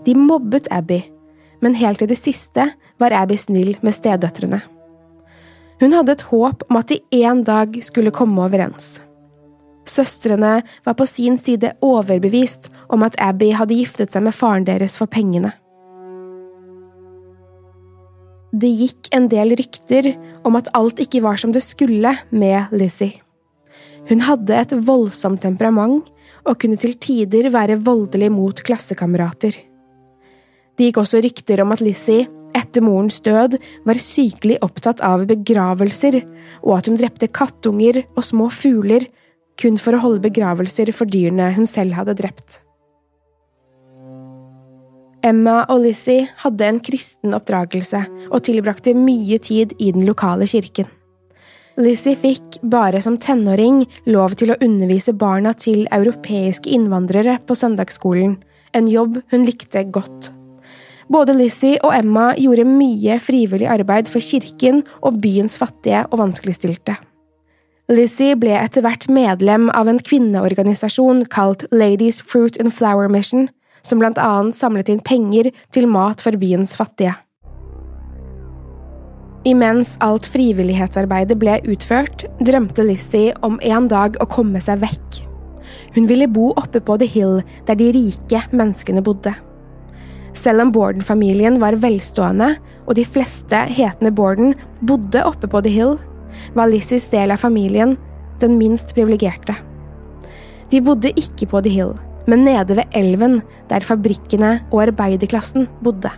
De 0.05 0.15
mobbet 0.19 0.69
Abby, 0.75 1.01
men 1.63 1.77
helt 1.79 2.03
til 2.03 2.11
det 2.11 2.21
siste 2.21 2.69
var 3.01 3.15
Abby 3.17 3.39
snill 3.41 3.75
med 3.83 3.97
stedøtrene. 3.97 4.61
Hun 5.81 5.97
hadde 5.97 6.15
et 6.15 6.29
håp 6.31 6.63
om 6.71 6.79
at 6.79 6.93
de 6.93 7.01
en 7.25 7.43
dag 7.47 7.75
skulle 7.85 8.15
komme 8.15 8.45
overens. 8.45 8.99
Søstrene 9.89 10.63
var 10.87 10.97
på 10.97 11.07
sin 11.09 11.37
side 11.39 11.75
overbevist 11.85 12.71
om 12.89 13.05
at 13.05 13.19
Abby 13.21 13.51
hadde 13.53 13.77
giftet 13.77 14.15
seg 14.15 14.25
med 14.25 14.37
faren 14.37 14.65
deres 14.69 14.97
for 15.01 15.11
pengene. 15.11 15.53
Det 18.55 18.71
gikk 18.71 19.11
en 19.17 19.27
del 19.29 19.57
rykter 19.59 20.13
om 20.47 20.57
at 20.57 20.71
alt 20.79 21.03
ikke 21.03 21.25
var 21.25 21.41
som 21.43 21.53
det 21.53 21.65
skulle 21.67 22.15
med 22.31 22.71
Lizzie. 22.73 23.24
Hun 24.09 24.21
hadde 24.21 24.57
et 24.59 24.73
voldsomt 24.85 25.41
temperament 25.45 26.11
og 26.45 26.59
kunne 26.61 26.77
til 26.81 26.97
tider 27.01 27.49
være 27.53 27.79
voldelig 27.81 28.31
mot 28.33 28.59
klassekamerater. 28.67 29.57
Det 30.75 30.89
gikk 30.89 30.99
også 31.01 31.23
rykter 31.25 31.63
om 31.65 31.73
at 31.73 31.83
Lizzie, 31.85 32.27
etter 32.55 32.85
morens 32.85 33.21
død, 33.25 33.57
var 33.87 34.01
sykelig 34.01 34.59
opptatt 34.67 35.01
av 35.07 35.25
begravelser, 35.31 36.21
og 36.67 36.77
at 36.79 36.91
hun 36.91 36.99
drepte 37.01 37.31
kattunger 37.33 38.03
og 38.13 38.27
små 38.27 38.51
fugler 38.53 39.07
kun 39.61 39.79
for 39.79 39.97
å 39.97 40.03
holde 40.03 40.25
begravelser 40.27 40.91
for 40.93 41.09
dyrene 41.09 41.53
hun 41.55 41.69
selv 41.71 41.97
hadde 41.97 42.17
drept. 42.19 42.61
Emma 45.25 45.63
og 45.73 45.87
Lizzie 45.87 46.27
hadde 46.43 46.67
en 46.69 46.83
kristen 46.85 47.33
oppdragelse 47.33 48.03
og 48.29 48.43
tilbrakte 48.45 48.93
mye 48.99 49.39
tid 49.41 49.73
i 49.81 49.89
den 49.95 50.05
lokale 50.05 50.45
kirken. 50.51 50.91
Lizzie 51.75 52.15
fikk, 52.15 52.61
bare 52.71 53.01
som 53.03 53.17
tenåring, 53.19 53.81
lov 54.07 54.37
til 54.39 54.53
å 54.55 54.59
undervise 54.63 55.11
barna 55.19 55.51
til 55.59 55.89
europeiske 55.91 56.71
innvandrere 56.71 57.41
på 57.49 57.57
søndagsskolen, 57.59 58.37
en 58.79 58.91
jobb 58.91 59.19
hun 59.33 59.47
likte 59.47 59.83
godt. 59.91 60.31
Både 61.11 61.35
Lizzie 61.35 61.81
og 61.83 61.97
Emma 61.97 62.29
gjorde 62.39 62.69
mye 62.69 63.19
frivillig 63.19 63.67
arbeid 63.69 64.07
for 64.09 64.23
kirken 64.23 64.85
og 65.03 65.19
byens 65.25 65.59
fattige 65.59 66.05
og 66.13 66.23
vanskeligstilte. 66.23 66.95
Lizzie 67.91 68.39
ble 68.39 68.55
etter 68.57 68.87
hvert 68.87 69.11
medlem 69.13 69.67
av 69.75 69.91
en 69.91 69.99
kvinneorganisasjon 69.99 71.27
kalt 71.27 71.67
Ladies 71.75 72.23
Fruit 72.23 72.55
and 72.63 72.73
Flower 72.73 73.11
Mission, 73.11 73.51
som 73.83 73.99
blant 73.99 74.23
annet 74.23 74.57
samlet 74.57 74.95
inn 74.95 75.03
penger 75.05 75.51
til 75.75 75.91
mat 75.91 76.23
for 76.23 76.39
byens 76.39 76.79
fattige. 76.79 77.19
Imens 79.45 79.99
alt 80.01 80.25
frivillighetsarbeidet 80.33 81.37
ble 81.37 81.59
utført, 81.69 82.25
drømte 82.41 82.87
Lizzie 82.89 83.35
om 83.45 83.59
en 83.61 83.89
dag 83.93 84.17
å 84.23 84.27
komme 84.33 84.63
seg 84.65 84.81
vekk. 84.81 85.19
Hun 85.93 86.09
ville 86.09 86.31
bo 86.33 86.55
oppe 86.57 86.81
på 86.81 86.97
The 87.01 87.09
Hill, 87.09 87.43
der 87.69 87.77
de 87.77 87.91
rike 87.93 88.41
menneskene 88.57 89.05
bodde. 89.05 89.35
Selv 90.35 90.65
om 90.65 90.73
Borden-familien 90.73 91.61
var 91.61 91.77
velstående, 91.83 92.55
og 92.89 92.97
de 92.97 93.05
fleste 93.05 93.61
hetende 93.69 94.15
Borden 94.17 94.57
bodde 94.81 95.21
oppe 95.29 95.51
på 95.51 95.61
The 95.61 95.77
Hill, 95.77 95.99
var 96.57 96.73
Lizzies 96.73 97.07
del 97.13 97.37
av 97.37 97.45
familien 97.45 97.99
den 98.41 98.57
minst 98.59 98.97
privilegerte. 98.97 99.59
De 100.73 100.81
bodde 100.81 101.13
ikke 101.21 101.53
på 101.53 101.61
The 101.61 101.77
Hill, 101.77 101.95
men 102.27 102.49
nede 102.49 102.81
ved 102.81 102.97
elven, 102.97 103.43
der 103.69 103.85
fabrikkene 103.85 104.57
og 104.73 104.87
arbeiderklassen 104.89 105.69
bodde. 105.85 106.11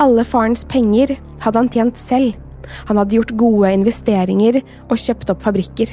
Alle 0.00 0.24
farens 0.24 0.64
penger 0.64 1.18
hadde 1.42 1.60
han 1.60 1.68
tjent 1.72 1.98
selv, 2.00 2.38
han 2.88 3.00
hadde 3.00 3.18
gjort 3.18 3.34
gode 3.40 3.72
investeringer 3.74 4.60
og 4.62 4.96
kjøpt 5.00 5.32
opp 5.34 5.44
fabrikker. 5.44 5.92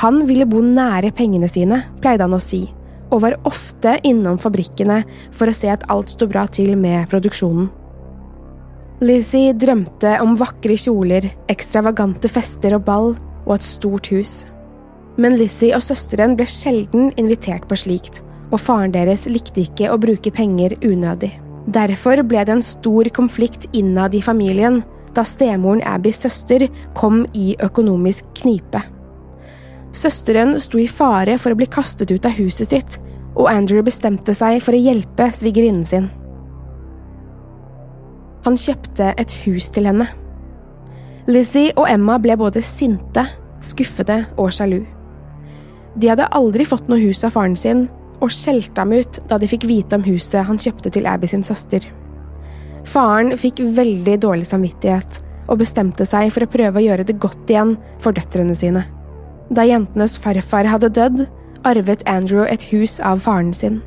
Han 0.00 0.24
ville 0.28 0.46
bo 0.48 0.62
nære 0.64 1.12
pengene 1.14 1.48
sine, 1.50 1.82
pleide 2.02 2.24
han 2.26 2.34
å 2.34 2.42
si, 2.42 2.64
og 3.12 3.22
var 3.26 3.38
ofte 3.46 3.98
innom 4.06 4.40
fabrikkene 4.42 5.02
for 5.34 5.50
å 5.50 5.56
se 5.56 5.70
at 5.70 5.86
alt 5.92 6.14
sto 6.14 6.28
bra 6.30 6.46
til 6.50 6.74
med 6.80 7.06
produksjonen. 7.12 7.68
Lizzie 9.04 9.52
drømte 9.58 10.16
om 10.22 10.36
vakre 10.38 10.76
kjoler, 10.78 11.26
ekstravagante 11.52 12.30
fester 12.30 12.78
og 12.78 12.84
ball 12.86 13.10
og 13.44 13.56
et 13.58 13.66
stort 13.66 14.08
hus. 14.14 14.44
Men 15.20 15.36
Lizzie 15.38 15.74
og 15.76 15.82
søsteren 15.84 16.38
ble 16.38 16.46
sjelden 16.48 17.12
invitert 17.20 17.68
på 17.68 17.78
slikt, 17.78 18.22
og 18.50 18.62
faren 18.62 18.94
deres 18.94 19.28
likte 19.28 19.66
ikke 19.66 19.90
å 19.92 20.00
bruke 20.00 20.32
penger 20.34 20.78
unødig. 20.86 21.34
Derfor 21.66 22.20
ble 22.28 22.42
det 22.44 22.52
en 22.52 22.64
stor 22.64 23.08
konflikt 23.16 23.68
innad 23.72 24.14
i 24.14 24.22
familien 24.22 24.82
da 25.14 25.22
stemoren 25.24 25.82
Abbys 25.86 26.20
søster 26.24 26.66
kom 26.98 27.22
i 27.32 27.54
økonomisk 27.62 28.26
knipe. 28.42 28.82
Søsteren 29.94 30.56
sto 30.60 30.80
i 30.82 30.90
fare 30.90 31.36
for 31.38 31.54
å 31.54 31.58
bli 31.58 31.70
kastet 31.70 32.10
ut 32.10 32.26
av 32.26 32.34
huset 32.34 32.74
sitt, 32.74 32.98
og 33.34 33.48
Andrew 33.50 33.82
bestemte 33.86 34.34
seg 34.34 34.60
for 34.62 34.74
å 34.74 34.82
hjelpe 34.82 35.30
svigerinnen 35.34 35.86
sin. 35.86 36.10
Han 38.44 38.58
kjøpte 38.60 39.14
et 39.16 39.32
hus 39.46 39.70
til 39.72 39.88
henne. 39.88 40.10
Lizzie 41.30 41.72
og 41.78 41.88
Emma 41.88 42.18
ble 42.20 42.36
både 42.36 42.60
sinte, 42.62 43.24
skuffede 43.64 44.24
og 44.36 44.52
sjalu. 44.52 44.82
De 45.96 46.10
hadde 46.10 46.28
aldri 46.36 46.66
fått 46.68 46.90
noe 46.90 47.00
hus 47.00 47.22
av 47.24 47.32
faren 47.38 47.56
sin, 47.56 47.86
og 48.20 48.32
skjelte 48.32 48.80
ham 48.80 48.94
ut 48.94 49.20
da 49.30 49.38
de 49.40 49.48
fikk 49.50 49.66
vite 49.68 49.98
om 49.98 50.04
huset 50.06 50.46
han 50.48 50.60
kjøpte 50.60 50.92
til 50.94 51.08
Abby 51.10 51.28
sin 51.30 51.44
søster. 51.46 51.86
Faren 52.88 53.32
fikk 53.40 53.62
veldig 53.76 54.18
dårlig 54.22 54.48
samvittighet 54.48 55.20
og 55.48 55.60
bestemte 55.60 56.06
seg 56.08 56.30
for 56.32 56.44
å 56.44 56.50
prøve 56.50 56.80
å 56.80 56.84
gjøre 56.84 57.06
det 57.08 57.18
godt 57.20 57.50
igjen 57.50 57.74
for 58.04 58.16
døtrene 58.16 58.56
sine. 58.56 58.84
Da 59.52 59.64
jentenes 59.68 60.16
farfar 60.20 60.68
hadde 60.68 60.92
dødd, 60.96 61.26
arvet 61.68 62.04
Andrew 62.08 62.44
et 62.48 62.64
hus 62.72 62.98
av 63.04 63.20
faren 63.24 63.52
sin. 63.56 63.80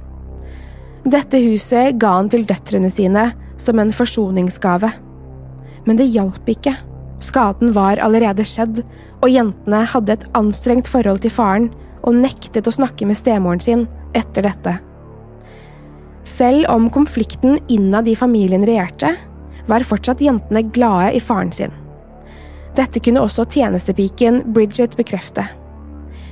Dette 1.08 1.40
huset 1.40 1.98
ga 2.02 2.18
han 2.18 2.30
til 2.30 2.46
døtrene 2.46 2.90
sine 2.94 3.30
som 3.62 3.80
en 3.80 3.94
forsoningsgave. 3.94 4.92
Men 5.88 6.00
det 6.00 6.10
hjalp 6.12 6.50
ikke. 6.52 6.76
Skaden 7.24 7.72
var 7.74 8.02
allerede 8.04 8.46
skjedd, 8.46 8.84
og 9.22 9.32
jentene 9.32 9.86
hadde 9.90 10.18
et 10.18 10.26
anstrengt 10.38 10.90
forhold 10.92 11.24
til 11.24 11.34
faren 11.34 11.70
og 12.08 12.16
nektet 12.16 12.68
å 12.68 12.74
snakke 12.74 13.08
med 13.08 13.20
stemoren 13.20 13.62
sin 13.64 13.86
etter 14.16 14.48
dette. 14.48 14.78
Selv 16.28 16.68
om 16.72 16.90
konflikten 16.92 17.60
innad 17.72 18.08
i 18.08 18.16
familien 18.16 18.66
regjerte, 18.68 19.14
var 19.68 19.84
fortsatt 19.84 20.24
jentene 20.24 20.64
glade 20.72 21.14
i 21.18 21.22
faren 21.24 21.52
sin. 21.52 21.74
Dette 22.78 23.02
kunne 23.04 23.24
også 23.24 23.48
tjenestepiken 23.52 24.44
Bridget 24.54 24.96
bekrefte. 25.00 25.48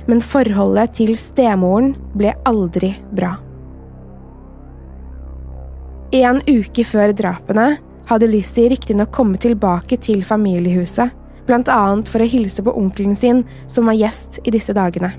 Men 0.06 0.22
forholdet 0.22 0.94
til 1.00 1.16
stemoren 1.18 1.94
ble 2.14 2.32
aldri 2.46 2.92
bra. 3.16 3.34
En 6.14 6.38
uke 6.46 6.84
før 6.86 7.10
drapene 7.18 7.72
hadde 8.06 8.30
Lizzie 8.30 8.70
riktignok 8.70 9.10
kommet 9.12 9.42
tilbake 9.42 9.98
til 9.98 10.22
familiehuset, 10.24 11.10
annet 11.50 12.08
for 12.10 12.22
å 12.22 12.30
hilse 12.30 12.62
på 12.62 12.74
onkelen 12.78 13.16
sin 13.18 13.42
som 13.66 13.90
var 13.90 13.98
gjest 13.98 14.38
i 14.44 14.54
disse 14.54 14.74
dagene. 14.74 15.12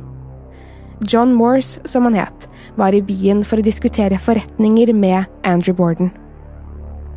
John 1.01 1.33
Morse, 1.37 1.79
som 1.85 2.07
han 2.07 2.17
het, 2.17 2.47
var 2.75 2.95
i 2.95 3.01
byen 3.05 3.43
for 3.45 3.59
å 3.59 3.65
diskutere 3.65 4.17
forretninger 4.21 4.93
med 4.93 5.25
Andrew 5.45 5.75
Borden. 5.77 6.09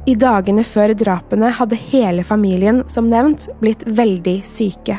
I 0.08 0.16
dagene 0.16 0.64
før 0.64 0.94
drapene 0.96 1.50
hadde 1.56 1.78
hele 1.90 2.24
familien, 2.24 2.82
som 2.88 3.10
nevnt, 3.12 3.48
blitt 3.60 3.84
veldig 3.86 4.40
syke. 4.48 4.98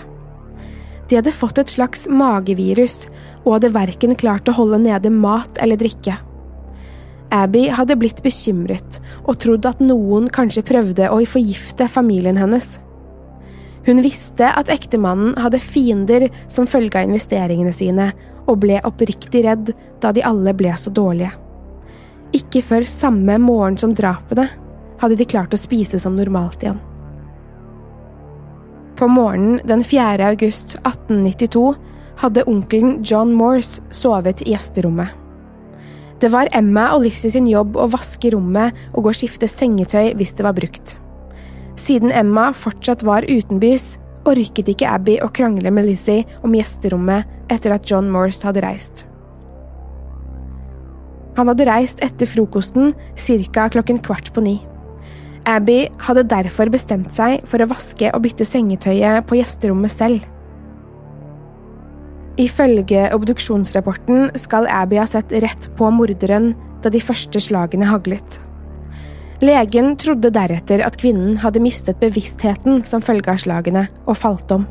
De 1.10 1.18
hadde 1.18 1.34
fått 1.36 1.60
et 1.60 1.72
slags 1.74 2.06
magevirus 2.08 3.08
og 3.44 3.58
hadde 3.58 3.74
verken 3.76 4.14
klart 4.16 4.48
å 4.48 4.56
holde 4.56 4.80
nede 4.86 5.12
mat 5.12 5.58
eller 5.62 5.80
drikke. 5.82 6.16
Abby 7.32 7.66
hadde 7.72 7.98
blitt 8.00 8.22
bekymret 8.24 9.00
og 9.24 9.40
trodd 9.44 9.66
at 9.68 9.82
noen 9.84 10.30
kanskje 10.32 10.66
prøvde 10.68 11.10
å 11.12 11.20
forgifte 11.28 11.88
familien 11.92 12.40
hennes. 12.40 12.78
Hun 13.86 14.02
visste 14.06 14.46
at 14.54 14.70
ektemannen 14.70 15.34
hadde 15.42 15.62
fiender 15.62 16.28
som 16.52 16.70
følge 16.70 17.00
av 17.00 17.10
investeringene 17.10 17.74
sine, 17.74 18.12
og 18.50 18.62
ble 18.64 18.80
oppriktig 18.86 19.44
redd 19.46 19.72
da 20.02 20.12
de 20.14 20.24
alle 20.26 20.54
ble 20.58 20.74
så 20.78 20.94
dårlige. 20.94 21.32
Ikke 22.36 22.62
før 22.64 22.86
samme 22.88 23.38
morgen 23.42 23.78
som 23.82 23.94
drapene 23.96 24.48
hadde 25.02 25.18
de 25.20 25.28
klart 25.28 25.54
å 25.54 25.60
spise 25.60 26.00
som 26.02 26.16
normalt 26.18 26.64
igjen. 26.64 26.80
På 29.00 29.08
morgenen 29.10 29.62
den 29.66 29.82
4. 29.84 30.22
august 30.30 30.78
1892 30.84 31.66
hadde 32.22 32.46
onkelen 32.46 33.00
John 33.02 33.34
Morse 33.34 33.82
sovet 33.90 34.44
i 34.46 34.54
gjesterommet. 34.54 35.10
Det 36.22 36.30
var 36.30 36.52
Emma 36.54 36.92
og 36.94 37.08
Lizzie 37.08 37.34
sin 37.34 37.48
jobb 37.50 37.80
å 37.82 37.90
vaske 37.90 38.30
rommet 38.36 38.78
og 38.94 39.08
gå 39.08 39.14
og 39.14 39.18
skifte 39.18 39.50
sengetøy 39.50 40.14
hvis 40.20 40.36
det 40.38 40.46
var 40.46 40.54
brukt. 40.54 41.01
Siden 41.82 42.12
Emma 42.14 42.52
fortsatt 42.54 43.02
var 43.08 43.26
utenbys, 43.26 43.96
orket 44.30 44.68
ikke 44.70 44.90
Abby 44.90 45.16
å 45.24 45.32
krangle 45.34 45.72
med 45.74 45.88
Lizzie 45.88 46.28
om 46.46 46.54
gjesterommet 46.54 47.50
etter 47.50 47.74
at 47.74 47.88
John 47.90 48.12
Morse 48.14 48.46
hadde 48.46 48.62
reist. 48.62 49.06
Han 51.40 51.50
hadde 51.50 51.66
reist 51.66 52.04
etter 52.06 52.30
frokosten 52.30 52.94
ca. 53.16 53.70
klokken 53.72 54.02
kvart 54.04 54.30
på 54.36 54.44
ni. 54.46 54.60
Abby 55.50 55.88
hadde 56.06 56.28
derfor 56.30 56.70
bestemt 56.70 57.10
seg 57.16 57.42
for 57.50 57.64
å 57.64 57.70
vaske 57.72 58.12
og 58.14 58.22
bytte 58.28 58.46
sengetøyet 58.46 59.26
på 59.26 59.40
gjesterommet 59.40 59.96
selv. 59.96 60.28
Ifølge 62.38 63.10
obduksjonsrapporten 63.16 64.30
skal 64.38 64.70
Abby 64.70 65.02
ha 65.02 65.08
sett 65.10 65.34
rett 65.44 65.72
på 65.80 65.90
morderen 65.92 66.54
da 66.84 66.94
de 66.94 67.02
første 67.02 67.42
slagene 67.42 67.90
haglet. 67.90 68.38
Legen 69.42 69.96
trodde 69.98 70.30
deretter 70.30 70.84
at 70.86 71.00
kvinnen 71.02 71.40
hadde 71.42 71.64
mistet 71.64 71.98
bevisstheten 72.02 72.84
som 72.86 73.02
følge 73.02 73.34
av 73.34 73.40
slagene, 73.42 73.88
og 74.06 74.20
falt 74.20 74.54
om. 74.54 74.68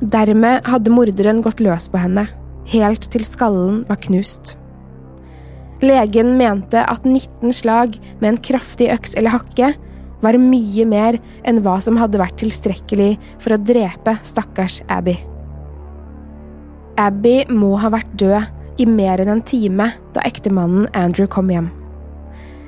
Dermed 0.00 0.64
hadde 0.64 0.92
morderen 0.92 1.42
gått 1.44 1.60
løs 1.64 1.90
på 1.92 2.00
henne, 2.00 2.24
helt 2.72 3.08
til 3.12 3.24
skallen 3.28 3.82
var 3.88 4.00
knust. 4.06 4.56
Legen 5.84 6.38
mente 6.40 6.80
at 6.80 7.04
19 7.04 7.52
slag 7.52 7.98
med 8.22 8.30
en 8.30 8.40
kraftig 8.40 8.88
øks 8.94 9.12
eller 9.16 9.36
hakke 9.36 9.74
var 10.24 10.40
mye 10.40 10.86
mer 10.88 11.18
enn 11.44 11.60
hva 11.60 11.76
som 11.84 12.00
hadde 12.00 12.20
vært 12.20 12.40
tilstrekkelig 12.40 13.12
for 13.44 13.52
å 13.52 13.60
drepe 13.60 14.16
stakkars 14.24 14.80
Abby. 14.88 15.18
Abby 16.96 17.42
må 17.52 17.74
ha 17.76 17.92
vært 17.92 18.14
død 18.16 18.80
i 18.80 18.86
mer 18.88 19.20
enn 19.20 19.36
en 19.36 19.44
time 19.44 19.92
da 20.16 20.24
ektemannen 20.24 20.88
Andrew 20.96 21.28
kom 21.28 21.52
hjem. 21.52 21.68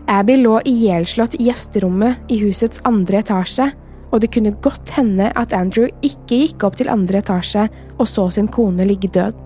Abby 0.08 0.38
lå 0.40 0.56
ihjelslått 0.64 1.36
i 1.36 1.50
gjesterommet 1.50 2.30
i 2.32 2.38
husets 2.40 2.80
andre 2.88 3.20
etasje, 3.20 3.68
og 4.08 4.22
det 4.22 4.30
kunne 4.32 4.54
godt 4.64 4.94
hende 4.96 5.28
at 5.36 5.52
Andrew 5.52 5.90
ikke 6.00 6.38
gikk 6.46 6.64
opp 6.64 6.78
til 6.80 6.88
andre 6.88 7.20
etasje 7.20 7.66
og 7.98 8.08
så 8.08 8.30
sin 8.32 8.48
kone 8.48 8.86
ligge 8.88 9.10
død. 9.12 9.36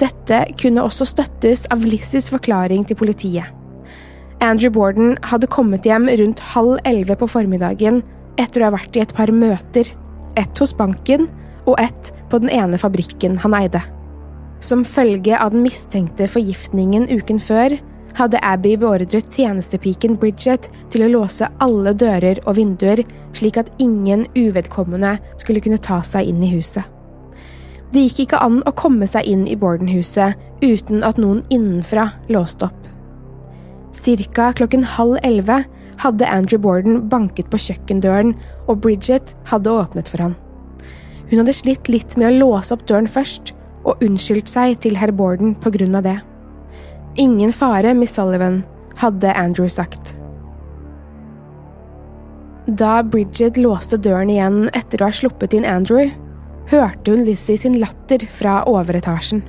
Dette 0.00 0.38
kunne 0.58 0.82
også 0.82 1.04
støttes 1.06 1.66
av 1.70 1.84
Lizzies 1.84 2.30
forklaring 2.32 2.86
til 2.88 2.96
politiet. 2.96 3.44
Andrew 4.42 4.72
Borden 4.74 5.18
hadde 5.28 5.50
kommet 5.52 5.84
hjem 5.86 6.08
rundt 6.18 6.40
halv 6.54 6.80
elleve 6.88 7.18
på 7.20 7.28
formiddagen 7.30 8.00
etter 8.40 8.62
å 8.62 8.70
ha 8.70 8.74
vært 8.78 8.96
i 8.96 9.04
et 9.04 9.12
par 9.14 9.30
møter, 9.30 9.86
ett 10.40 10.58
hos 10.58 10.72
banken 10.74 11.28
og 11.68 11.76
ett 11.78 12.10
på 12.32 12.40
den 12.40 12.50
ene 12.50 12.80
fabrikken 12.80 13.36
han 13.44 13.54
eide. 13.54 13.84
Som 14.64 14.86
følge 14.88 15.36
av 15.36 15.52
den 15.52 15.62
mistenkte 15.66 16.26
forgiftningen 16.30 17.10
uken 17.12 17.38
før 17.42 17.76
hadde 18.18 18.40
Abby 18.42 18.74
beordret 18.76 19.32
tjenestepiken 19.32 20.16
Bridget 20.20 20.68
til 20.92 21.04
å 21.04 21.10
låse 21.12 21.48
alle 21.64 21.94
dører 21.96 22.40
og 22.46 22.56
vinduer, 22.58 23.04
slik 23.36 23.58
at 23.60 23.70
ingen 23.82 24.26
uvedkommende 24.36 25.16
skulle 25.40 25.62
kunne 25.64 25.80
ta 25.82 26.02
seg 26.06 26.30
inn 26.30 26.42
i 26.44 26.52
huset. 26.54 26.84
Det 27.92 28.06
gikk 28.06 28.22
ikke 28.24 28.40
an 28.40 28.62
å 28.64 28.72
komme 28.72 29.06
seg 29.08 29.28
inn 29.28 29.44
i 29.44 29.56
Borden-huset 29.58 30.38
uten 30.64 31.02
at 31.04 31.18
noen 31.20 31.42
innenfra 31.52 32.08
låste 32.32 32.70
opp. 32.70 32.78
Cirka 33.92 34.52
klokken 34.56 34.86
halv 34.94 35.18
elleve 35.22 35.62
hadde 36.00 36.28
Andrew 36.28 36.60
Borden 36.62 37.02
banket 37.12 37.50
på 37.52 37.60
kjøkkendøren, 37.60 38.32
og 38.66 38.80
Bridget 38.80 39.34
hadde 39.50 39.76
åpnet 39.76 40.08
for 40.08 40.24
han. 40.24 40.36
Hun 41.28 41.42
hadde 41.42 41.54
slitt 41.56 41.88
litt 41.92 42.16
med 42.16 42.30
å 42.30 42.38
låse 42.46 42.72
opp 42.74 42.86
døren 42.88 43.08
først, 43.08 43.52
og 43.84 44.00
unnskyldt 44.04 44.50
seg 44.50 44.80
til 44.82 44.96
herr 44.96 45.12
Borden 45.12 45.54
på 45.58 45.72
grunn 45.74 45.96
av 45.98 46.06
det. 46.06 46.18
Ingen 47.14 47.52
fare, 47.52 47.94
Miss 47.94 48.14
Sullivan, 48.14 48.62
hadde 48.96 49.34
Andrew 49.34 49.68
sagt. 49.68 50.16
Da 52.66 53.02
Bridget 53.02 53.56
låste 53.56 53.98
døren 53.98 54.30
igjen 54.30 54.68
etter 54.72 55.02
å 55.02 55.10
ha 55.10 55.16
sluppet 55.16 55.52
inn 55.56 55.66
Andrew, 55.68 56.08
hørte 56.70 57.12
hun 57.12 57.24
Lizzie 57.26 57.58
sin 57.60 57.76
latter 57.82 58.24
fra 58.32 58.62
overetasjen. 58.70 59.42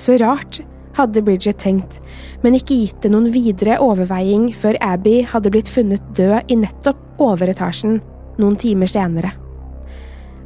Så 0.00 0.16
rart, 0.18 0.62
hadde 0.96 1.22
Bridget 1.22 1.60
tenkt, 1.62 2.00
men 2.42 2.56
ikke 2.58 2.80
gitt 2.80 3.04
det 3.04 3.12
noen 3.12 3.30
videre 3.32 3.78
overveiing 3.84 4.50
før 4.56 4.76
Abby 4.82 5.20
hadde 5.28 5.52
blitt 5.54 5.70
funnet 5.70 6.02
død 6.16 6.50
i 6.50 6.58
nettopp 6.64 7.22
overetasjen 7.22 8.00
noen 8.40 8.58
timer 8.58 8.90
senere. 8.90 9.30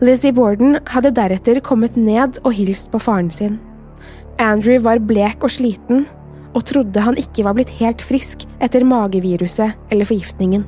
Lizzie 0.04 0.34
Borden 0.36 0.76
hadde 0.92 1.14
deretter 1.16 1.62
kommet 1.64 1.96
ned 1.96 2.42
og 2.44 2.52
hilst 2.58 2.90
på 2.92 3.00
faren 3.00 3.32
sin. 3.32 3.56
Andrew 4.42 4.76
var 4.84 5.00
blek 5.00 5.46
og 5.46 5.54
sliten, 5.54 6.04
og 6.56 6.64
trodde 6.64 7.04
han 7.04 7.18
ikke 7.20 7.44
var 7.44 7.56
blitt 7.56 7.74
helt 7.78 8.02
frisk 8.02 8.46
etter 8.64 8.86
mageviruset 8.88 9.92
eller 9.92 10.08
forgiftningen. 10.08 10.64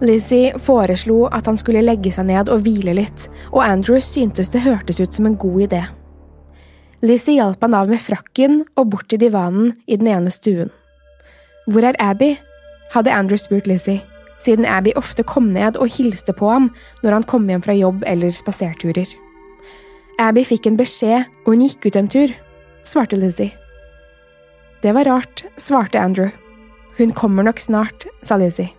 Lizzie 0.00 0.52
foreslo 0.62 1.24
at 1.34 1.48
han 1.50 1.58
skulle 1.58 1.82
legge 1.82 2.12
seg 2.14 2.28
ned 2.28 2.50
og 2.52 2.62
hvile 2.62 2.94
litt, 2.94 3.26
og 3.50 3.64
Andrew 3.64 3.98
syntes 4.02 4.52
det 4.54 4.62
hørtes 4.62 5.00
ut 5.02 5.14
som 5.14 5.26
en 5.26 5.38
god 5.38 5.64
idé. 5.66 5.82
Lizzie 7.02 7.38
hjalp 7.38 7.62
han 7.62 7.74
av 7.78 7.90
med 7.90 8.02
frakken 8.02 8.62
og 8.78 8.92
bort 8.94 9.08
til 9.10 9.20
divanen 9.22 9.72
i 9.86 9.98
den 9.98 10.10
ene 10.10 10.30
stuen. 10.34 10.70
Hvor 11.66 11.84
er 11.84 11.98
Abby? 12.02 12.36
hadde 12.94 13.12
Andrew 13.12 13.36
spurt 13.36 13.66
Lizzie, 13.66 14.00
siden 14.40 14.64
Abby 14.64 14.94
ofte 14.96 15.26
kom 15.26 15.50
ned 15.52 15.76
og 15.76 15.90
hilste 15.92 16.32
på 16.32 16.48
ham 16.48 16.70
når 17.02 17.18
han 17.18 17.26
kom 17.28 17.50
hjem 17.50 17.62
fra 17.66 17.74
jobb 17.76 18.06
eller 18.06 18.32
spaserturer. 18.32 19.10
Abby 20.18 20.46
fikk 20.46 20.66
en 20.66 20.78
beskjed, 20.78 21.26
og 21.44 21.52
hun 21.54 21.66
gikk 21.66 21.90
ut 21.90 21.98
en 21.98 22.10
tur, 22.10 22.32
svarte 22.86 23.18
Lizzie. 23.18 23.52
Det 24.82 24.92
var 24.92 25.04
rart, 25.04 25.44
svarte 25.56 26.00
Andrew. 26.00 26.30
Hun 26.98 27.12
kommer 27.12 27.42
nok 27.42 27.58
snart, 27.60 28.06
sa 28.22 28.36
Lizzie. 28.36 28.70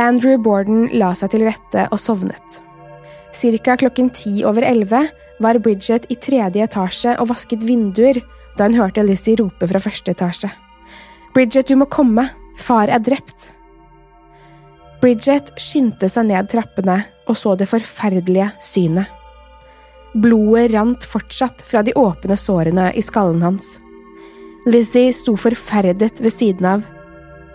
Andrew 0.00 0.38
Borden 0.40 0.88
la 0.96 1.12
seg 1.16 1.34
til 1.34 1.44
rette 1.44 1.84
og 1.92 2.00
sovnet. 2.00 2.62
Cirka 3.32 3.76
klokken 3.80 4.10
ti 4.12 4.40
over 4.48 4.64
elleve 4.64 5.06
var 5.42 5.60
Bridget 5.64 6.08
i 6.12 6.16
tredje 6.16 6.64
etasje 6.64 7.16
og 7.20 7.28
vasket 7.32 7.64
vinduer 7.64 8.20
da 8.56 8.68
hun 8.68 8.76
hørte 8.76 9.04
Lizzie 9.04 9.36
rope 9.40 9.68
fra 9.68 9.80
første 9.80 10.12
etasje. 10.12 10.50
Bridget, 11.32 11.68
du 11.68 11.76
må 11.80 11.88
komme, 11.88 12.28
far 12.60 12.92
er 12.92 13.00
drept. 13.04 13.52
Bridget 15.00 15.52
skyndte 15.60 16.08
seg 16.12 16.28
ned 16.28 16.48
trappene 16.52 17.02
og 17.28 17.36
så 17.38 17.56
det 17.56 17.68
forferdelige 17.70 18.52
synet. 18.64 19.08
Blodet 20.12 20.72
rant 20.74 21.04
fortsatt 21.08 21.62
fra 21.64 21.82
de 21.82 21.94
åpne 21.96 22.36
sårene 22.36 22.90
i 22.92 23.02
skallen 23.02 23.42
hans. 23.42 23.78
Lizzie 24.68 25.12
sto 25.16 25.34
forferdet 25.40 26.20
ved 26.20 26.34
siden 26.34 26.68
av, 26.68 26.84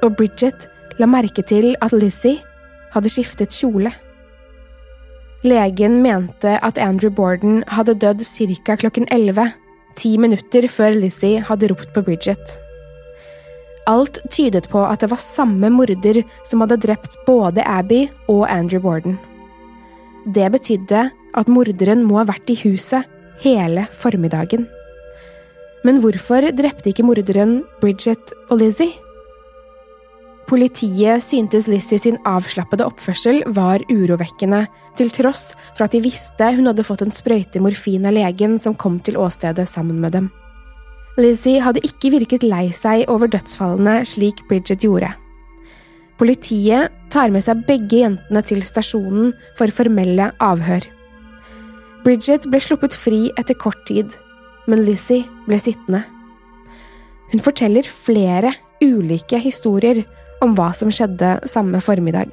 og 0.03 0.17
Bridget 0.17 0.65
la 0.97 1.07
merke 1.09 1.45
til 1.45 1.75
at 1.85 1.93
Lizzie 1.93 2.41
hadde 2.95 3.11
skiftet 3.13 3.53
kjole. 3.53 3.93
Legen 5.45 6.01
mente 6.01 6.57
at 6.65 6.79
Andrew 6.81 7.13
Borden 7.13 7.61
hadde 7.69 7.95
dødd 8.01 8.25
ca. 8.25 8.75
klokken 8.75 9.05
elleve, 9.13 9.51
ti 9.95 10.17
minutter 10.17 10.67
før 10.67 10.97
Lizzie 10.97 11.43
hadde 11.45 11.69
ropt 11.69 11.93
på 11.93 12.01
Bridget. 12.01 12.57
Alt 13.87 14.19
tydet 14.33 14.67
på 14.67 14.81
at 14.83 14.99
det 14.99 15.11
var 15.13 15.21
samme 15.21 15.69
morder 15.71 16.23
som 16.43 16.65
hadde 16.65 16.81
drept 16.83 17.15
både 17.25 17.63
Abby 17.63 18.07
og 18.27 18.49
Andrew 18.49 18.81
Borden. 18.81 19.19
Det 20.25 20.49
betydde 20.51 21.05
at 21.37 21.51
morderen 21.51 22.03
må 22.07 22.19
ha 22.21 22.27
vært 22.27 22.49
i 22.53 22.59
huset 22.63 23.07
hele 23.43 23.85
formiddagen. 23.93 24.65
Men 25.85 26.01
hvorfor 26.03 26.49
drepte 26.57 26.91
ikke 26.91 27.05
morderen 27.05 27.61
Bridget 27.81 28.33
og 28.49 28.59
Lizzie? 28.63 28.95
Politiet 30.47 31.21
syntes 31.25 31.67
Lizzie 31.67 31.99
sin 31.99 32.17
avslappede 32.27 32.85
oppførsel 32.87 33.41
var 33.55 33.83
urovekkende, 33.91 34.63
til 34.95 35.11
tross 35.11 35.51
for 35.75 35.85
at 35.85 35.93
de 35.93 36.01
visste 36.05 36.47
hun 36.55 36.69
hadde 36.69 36.85
fått 36.87 37.03
en 37.03 37.13
sprøyte 37.13 37.59
morfin 37.61 38.07
av 38.07 38.15
legen 38.15 38.55
som 38.63 38.75
kom 38.75 39.01
til 39.03 39.19
åstedet 39.19 39.67
sammen 39.67 39.99
med 40.01 40.15
dem. 40.15 40.29
Lizzie 41.19 41.59
hadde 41.63 41.83
ikke 41.83 42.13
virket 42.13 42.45
lei 42.47 42.69
seg 42.75 43.07
over 43.11 43.29
dødsfallene 43.31 43.99
slik 44.07 44.43
Bridget 44.47 44.85
gjorde. 44.85 45.11
Politiet 46.17 46.93
tar 47.13 47.29
med 47.33 47.43
seg 47.45 47.65
begge 47.67 48.05
jentene 48.05 48.41
til 48.45 48.63
stasjonen 48.65 49.33
for 49.57 49.73
formelle 49.73 50.31
avhør. 50.41 50.87
Bridget 52.07 52.45
ble 52.47 52.59
sluppet 52.63 52.93
fri 52.95 53.25
etter 53.35 53.57
kort 53.59 53.81
tid, 53.83 54.13
men 54.71 54.85
Lizzie 54.87 55.25
ble 55.43 55.57
sittende. 55.59 56.05
Hun 57.33 57.43
forteller 57.43 57.83
flere 57.83 58.53
ulike 58.79 59.35
historier 59.43 60.05
om 60.45 60.53
hva 60.55 60.69
som 60.77 60.87
skjedde 60.87 61.33
samme 61.51 61.81
formiddag. 61.83 62.31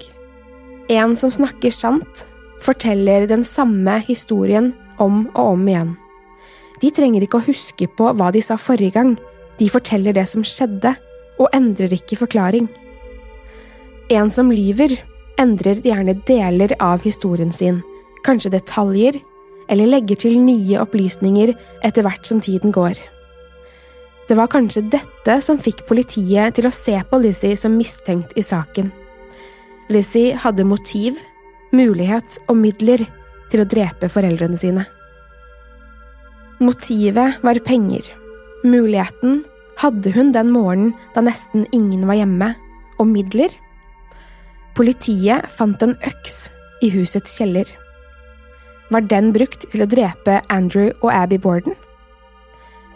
En 0.94 1.16
som 1.18 1.32
snakker 1.34 1.74
sant, 1.74 2.22
forteller 2.62 3.26
den 3.26 3.42
samme 3.42 3.98
historien 4.06 4.70
om 5.02 5.24
og 5.32 5.56
om 5.56 5.66
igjen. 5.66 5.92
De 6.78 6.94
trenger 6.94 7.26
ikke 7.26 7.42
å 7.42 7.48
huske 7.48 7.90
på 7.98 8.14
hva 8.14 8.30
de 8.30 8.46
sa 8.46 8.54
forrige 8.54 8.94
gang, 8.94 9.16
de 9.58 9.72
forteller 9.74 10.14
det 10.14 10.28
som 10.30 10.46
skjedde, 10.46 10.94
og 11.42 11.50
endrer 11.50 11.98
ikke 11.98 12.22
forklaring. 12.22 12.70
En 14.14 14.30
som 14.30 14.54
lyver, 14.54 15.00
endrer 15.42 15.82
gjerne 15.82 16.14
deler 16.30 16.78
av 16.78 17.02
historien 17.02 17.50
sin, 17.50 17.82
kanskje 18.22 18.54
detaljer 18.54 19.18
eller 19.72 19.90
legger 19.90 20.18
til 20.20 20.38
nye 20.42 20.80
opplysninger 20.82 21.54
etter 21.84 22.06
hvert 22.06 22.26
som 22.28 22.40
tiden 22.44 22.74
går. 22.74 22.98
Det 24.28 24.36
var 24.38 24.48
kanskje 24.52 24.86
dette 24.92 25.36
som 25.44 25.60
fikk 25.60 25.84
politiet 25.88 26.56
til 26.56 26.68
å 26.68 26.72
se 26.72 26.96
på 27.10 27.20
Lizzie 27.20 27.56
som 27.60 27.76
mistenkt 27.76 28.32
i 28.40 28.44
saken. 28.44 28.88
Lizzie 29.92 30.32
hadde 30.40 30.64
motiv, 30.64 31.18
mulighet 31.76 32.38
og 32.48 32.56
midler 32.56 33.04
til 33.52 33.62
å 33.62 33.68
drepe 33.68 34.08
foreldrene 34.08 34.56
sine. 34.60 34.86
Motivet 36.64 37.42
var 37.44 37.60
penger. 37.66 38.06
Muligheten 38.64 39.42
hadde 39.80 40.14
hun 40.14 40.32
den 40.32 40.52
morgenen 40.54 40.94
da 41.12 41.24
nesten 41.26 41.66
ingen 41.76 42.06
var 42.08 42.22
hjemme, 42.22 42.54
og 42.96 43.10
midler? 43.10 43.52
Politiet 44.78 45.50
fant 45.52 45.82
en 45.84 45.96
øks 46.06 46.48
i 46.82 46.88
husets 46.94 47.36
kjeller. 47.36 47.68
Var 48.92 49.06
den 49.08 49.32
brukt 49.32 49.64
til 49.72 49.84
å 49.84 49.88
drepe 49.88 50.40
Andrew 50.52 50.90
og 51.00 51.10
Abby 51.12 51.38
Borden? 51.40 51.76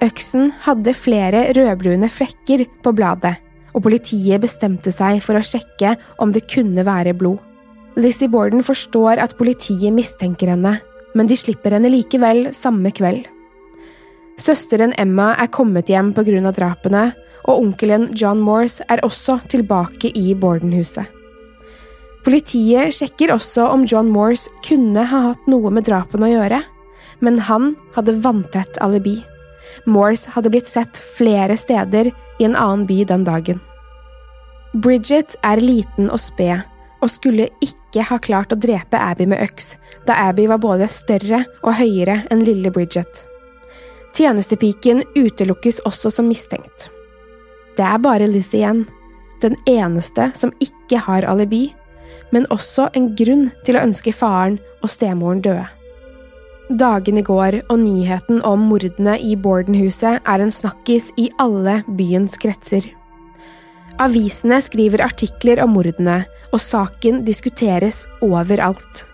Øksen 0.05 0.53
hadde 0.63 0.95
flere 0.95 1.49
rødbrune 1.57 2.11
flekker 2.13 2.67
på 2.85 2.93
bladet, 2.95 3.35
og 3.75 3.83
politiet 3.87 4.43
bestemte 4.43 4.93
seg 4.95 5.23
for 5.25 5.39
å 5.39 5.45
sjekke 5.45 5.97
om 6.23 6.31
det 6.35 6.47
kunne 6.51 6.85
være 6.87 7.17
blod. 7.19 7.41
Lizzie 7.99 8.31
Borden 8.31 8.63
forstår 8.63 9.19
at 9.19 9.35
politiet 9.41 9.91
mistenker 9.95 10.53
henne, 10.53 10.77
men 11.19 11.27
de 11.27 11.35
slipper 11.39 11.75
henne 11.75 11.91
likevel 11.91 12.53
samme 12.55 12.93
kveld. 12.95 13.27
Søsteren 14.39 14.93
Emma 15.03 15.33
er 15.35 15.51
kommet 15.51 15.91
hjem 15.91 16.13
på 16.15 16.23
grunn 16.29 16.47
av 16.47 16.55
drapene, 16.55 17.09
og 17.49 17.65
onkelen 17.65 18.11
John 18.15 18.39
Morse 18.45 18.85
er 18.93 19.03
også 19.07 19.41
tilbake 19.51 20.13
i 20.15 20.31
Borden-huset. 20.39 21.18
Politiet 22.27 22.95
sjekker 22.95 23.33
også 23.35 23.69
om 23.73 23.85
John 23.89 24.11
Morse 24.13 24.51
kunne 24.67 25.05
ha 25.07 25.21
hatt 25.31 25.47
noe 25.51 25.71
med 25.73 25.87
drapene 25.89 26.29
å 26.29 26.33
gjøre, 26.33 26.63
men 27.25 27.39
han 27.49 27.73
hadde 27.95 28.19
vanntett 28.25 28.81
alibi. 28.85 29.19
Morse 29.87 30.31
hadde 30.35 30.51
blitt 30.53 30.69
sett 30.71 30.99
flere 31.17 31.57
steder 31.59 32.11
i 32.11 32.47
en 32.47 32.57
annen 32.57 32.87
by 32.89 33.03
den 33.09 33.25
dagen. 33.27 33.63
Bridget 34.75 35.39
er 35.47 35.63
liten 35.63 36.11
og 36.13 36.21
sped, 36.21 36.67
og 36.99 37.11
skulle 37.13 37.49
ikke 37.65 38.03
ha 38.09 38.19
klart 38.21 38.53
å 38.53 38.59
drepe 38.59 38.99
Abby 38.99 39.29
med 39.31 39.41
øks, 39.45 39.77
da 40.07 40.19
Abby 40.29 40.49
var 40.51 40.61
både 40.63 40.91
større 40.91 41.45
og 41.63 41.77
høyere 41.79 42.25
enn 42.33 42.45
lille 42.45 42.73
Bridget. 42.75 43.25
Tjenestepiken 44.19 45.05
utelukkes 45.15 45.81
også 45.87 46.11
som 46.11 46.29
mistenkt. 46.29 46.89
Det 47.79 47.87
er 47.87 48.01
bare 48.03 48.27
Liz 48.27 48.51
igjen, 48.57 48.83
den 49.43 49.55
eneste 49.71 50.33
som 50.35 50.51
ikke 50.65 50.99
har 51.05 51.27
alibi, 51.31 51.69
men 52.35 52.47
også 52.55 52.89
en 52.99 53.13
grunn 53.19 53.49
til 53.67 53.79
å 53.79 53.85
ønske 53.87 54.13
faren 54.15 54.59
og 54.83 54.93
stemoren 54.93 55.43
døde. 55.45 55.67
Dagene 56.69 57.23
går, 57.25 57.63
og 57.73 57.79
nyheten 57.81 58.43
om 58.45 58.67
mordene 58.69 59.15
i 59.25 59.33
Borden-huset 59.41 60.21
er 60.21 60.43
en 60.45 60.53
snakkis 60.53 61.09
i 61.17 61.31
alle 61.41 61.79
byens 61.97 62.37
kretser. 62.41 62.85
Avisene 63.99 64.61
skriver 64.63 65.01
artikler 65.03 65.63
om 65.65 65.73
mordene, 65.79 66.27
og 66.53 66.61
saken 66.61 67.23
diskuteres 67.25 68.05
overalt. 68.25 69.07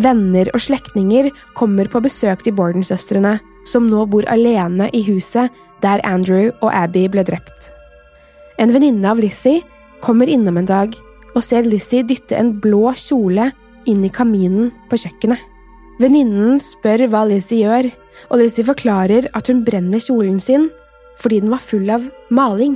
Venner 0.00 0.48
og 0.56 0.64
slektninger 0.64 1.28
kommer 1.54 1.88
på 1.92 2.00
besøk 2.04 2.42
til 2.44 2.56
Borden-søstrene, 2.56 3.36
som 3.68 3.86
nå 3.88 4.06
bor 4.10 4.26
alene 4.32 4.88
i 4.96 5.04
huset 5.06 5.52
der 5.84 6.00
Andrew 6.08 6.50
og 6.60 6.70
Abby 6.72 7.06
ble 7.12 7.24
drept. 7.28 7.70
En 8.58 8.72
venninne 8.72 9.08
av 9.10 9.20
Lizzie 9.20 9.62
kommer 10.04 10.30
innom 10.30 10.58
en 10.60 10.68
dag 10.68 10.96
og 11.34 11.42
ser 11.42 11.66
Lizzie 11.66 12.04
dytte 12.06 12.38
en 12.38 12.54
blå 12.62 12.92
kjole 12.98 13.50
inn 13.90 14.04
i 14.06 14.12
kaminen 14.12 14.70
på 14.90 14.98
kjøkkenet. 15.02 15.40
Venninnen 16.00 16.58
spør 16.62 17.06
hva 17.10 17.22
Lizzie 17.28 17.66
gjør, 17.66 17.90
og 18.30 18.40
Lizzie 18.40 18.66
forklarer 18.66 19.28
at 19.34 19.50
hun 19.50 19.62
brenner 19.66 20.02
kjolen 20.02 20.40
sin 20.42 20.70
fordi 21.20 21.38
den 21.44 21.52
var 21.52 21.62
full 21.62 21.86
av 21.94 22.08
maling. 22.34 22.74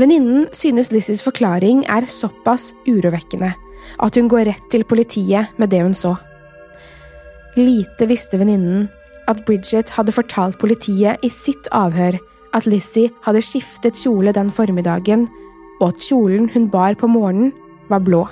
Venninnen 0.00 0.48
synes 0.56 0.90
Lizzies 0.90 1.22
forklaring 1.22 1.84
er 1.86 2.08
såpass 2.10 2.72
urovekkende 2.88 3.52
at 4.02 4.18
hun 4.18 4.30
går 4.32 4.48
rett 4.48 4.64
til 4.72 4.82
politiet 4.88 5.54
med 5.60 5.70
det 5.70 5.84
hun 5.84 5.94
så. 5.94 6.16
Lite 7.54 8.08
visste 8.10 8.40
venninnen 8.40 8.88
at 9.30 9.44
Bridget 9.46 9.92
hadde 9.94 10.14
fortalt 10.14 10.58
politiet 10.58 11.22
i 11.22 11.30
sitt 11.30 11.68
avhør 11.70 12.18
at 12.54 12.66
Lizzie 12.66 13.12
hadde 13.26 13.42
skiftet 13.44 13.98
kjole 13.98 14.34
den 14.34 14.50
formiddagen, 14.52 15.28
og 15.80 15.90
at 15.90 16.06
kjolen 16.06 16.48
hun 16.54 16.68
bar 16.72 16.96
på 16.98 17.08
morgenen, 17.10 17.52
var 17.90 18.00
blå. 18.04 18.22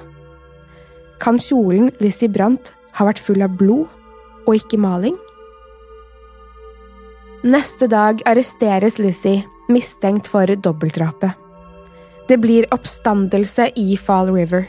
Kan 1.23 1.39
kjolen 1.43 1.91
Lizzie 2.01 2.31
brant 2.33 2.73
ha 2.97 3.07
vært 3.07 3.21
full 3.23 3.43
av 3.45 3.55
blod 3.59 3.87
og 4.47 4.57
ikke 4.57 4.81
maling? 4.81 5.19
Neste 7.43 7.89
dag 7.91 8.23
arresteres 8.31 9.01
Lizzie, 9.03 9.43
mistenkt 9.73 10.29
for 10.31 10.47
dobbeltdrapet. 10.47 11.35
Det 12.31 12.39
blir 12.39 12.69
oppstandelse 12.75 13.73
i 13.77 13.97
Fall 13.99 14.31
River. 14.31 14.69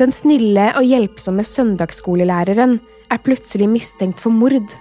Den 0.00 0.10
snille 0.14 0.70
og 0.78 0.86
hjelpsomme 0.86 1.44
søndagsskolelæreren 1.46 2.78
er 3.10 3.22
plutselig 3.22 3.68
mistenkt 3.70 4.20
for 4.22 4.34
mord. 4.34 4.74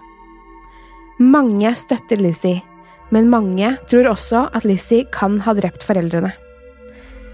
Mange 1.20 1.74
støtter 1.78 2.22
Lizzie, 2.22 2.64
men 3.14 3.30
mange 3.30 3.74
tror 3.92 4.14
også 4.14 4.48
at 4.56 4.66
Lizzie 4.66 5.06
kan 5.14 5.42
ha 5.46 5.54
drept 5.58 5.86
foreldrene. 5.86 6.32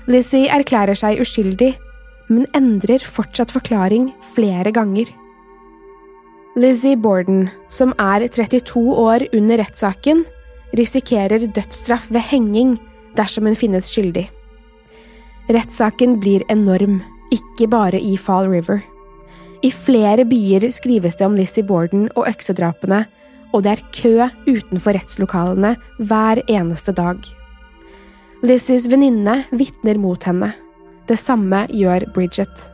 Lizzie 0.05 0.45
erklærer 0.53 0.93
seg 0.97 1.17
uskyldig, 1.23 1.71
men 2.29 2.45
endrer 2.57 3.01
fortsatt 3.01 3.53
forklaring 3.53 4.11
flere 4.35 4.69
ganger. 4.73 5.09
Lizzie 6.55 6.95
Borden, 6.95 7.49
som 7.73 7.91
er 7.99 8.27
32 8.29 8.93
år 9.01 9.25
under 9.35 9.59
rettssaken, 9.59 10.21
risikerer 10.77 11.47
dødsstraff 11.49 12.11
ved 12.13 12.21
henging 12.29 12.75
dersom 13.17 13.49
hun 13.49 13.57
finnes 13.57 13.89
skyldig. 13.89 14.27
Rettssaken 15.49 16.19
blir 16.21 16.45
enorm, 16.53 16.99
ikke 17.33 17.67
bare 17.69 17.97
i 17.97 18.13
Fall 18.17 18.49
River. 18.51 18.83
I 19.65 19.71
flere 19.73 20.25
byer 20.29 20.67
skrives 20.73 21.17
det 21.17 21.25
om 21.25 21.37
Lizzie 21.37 21.65
Borden 21.65 22.07
og 22.13 22.29
øksedrapene, 22.29 23.05
og 23.53 23.65
det 23.65 23.73
er 23.73 23.83
kø 23.95 24.13
utenfor 24.45 24.97
rettslokalene 24.97 25.73
hver 25.97 26.43
eneste 26.45 26.93
dag. 26.93 27.17
Lizzies 28.45 28.85
venninne 28.85 29.43
vitner 29.49 29.97
mot 29.97 30.23
henne. 30.23 30.51
Det 31.09 31.17
samme 31.17 31.63
gjør 31.73 32.03
Bridget. 32.13 32.67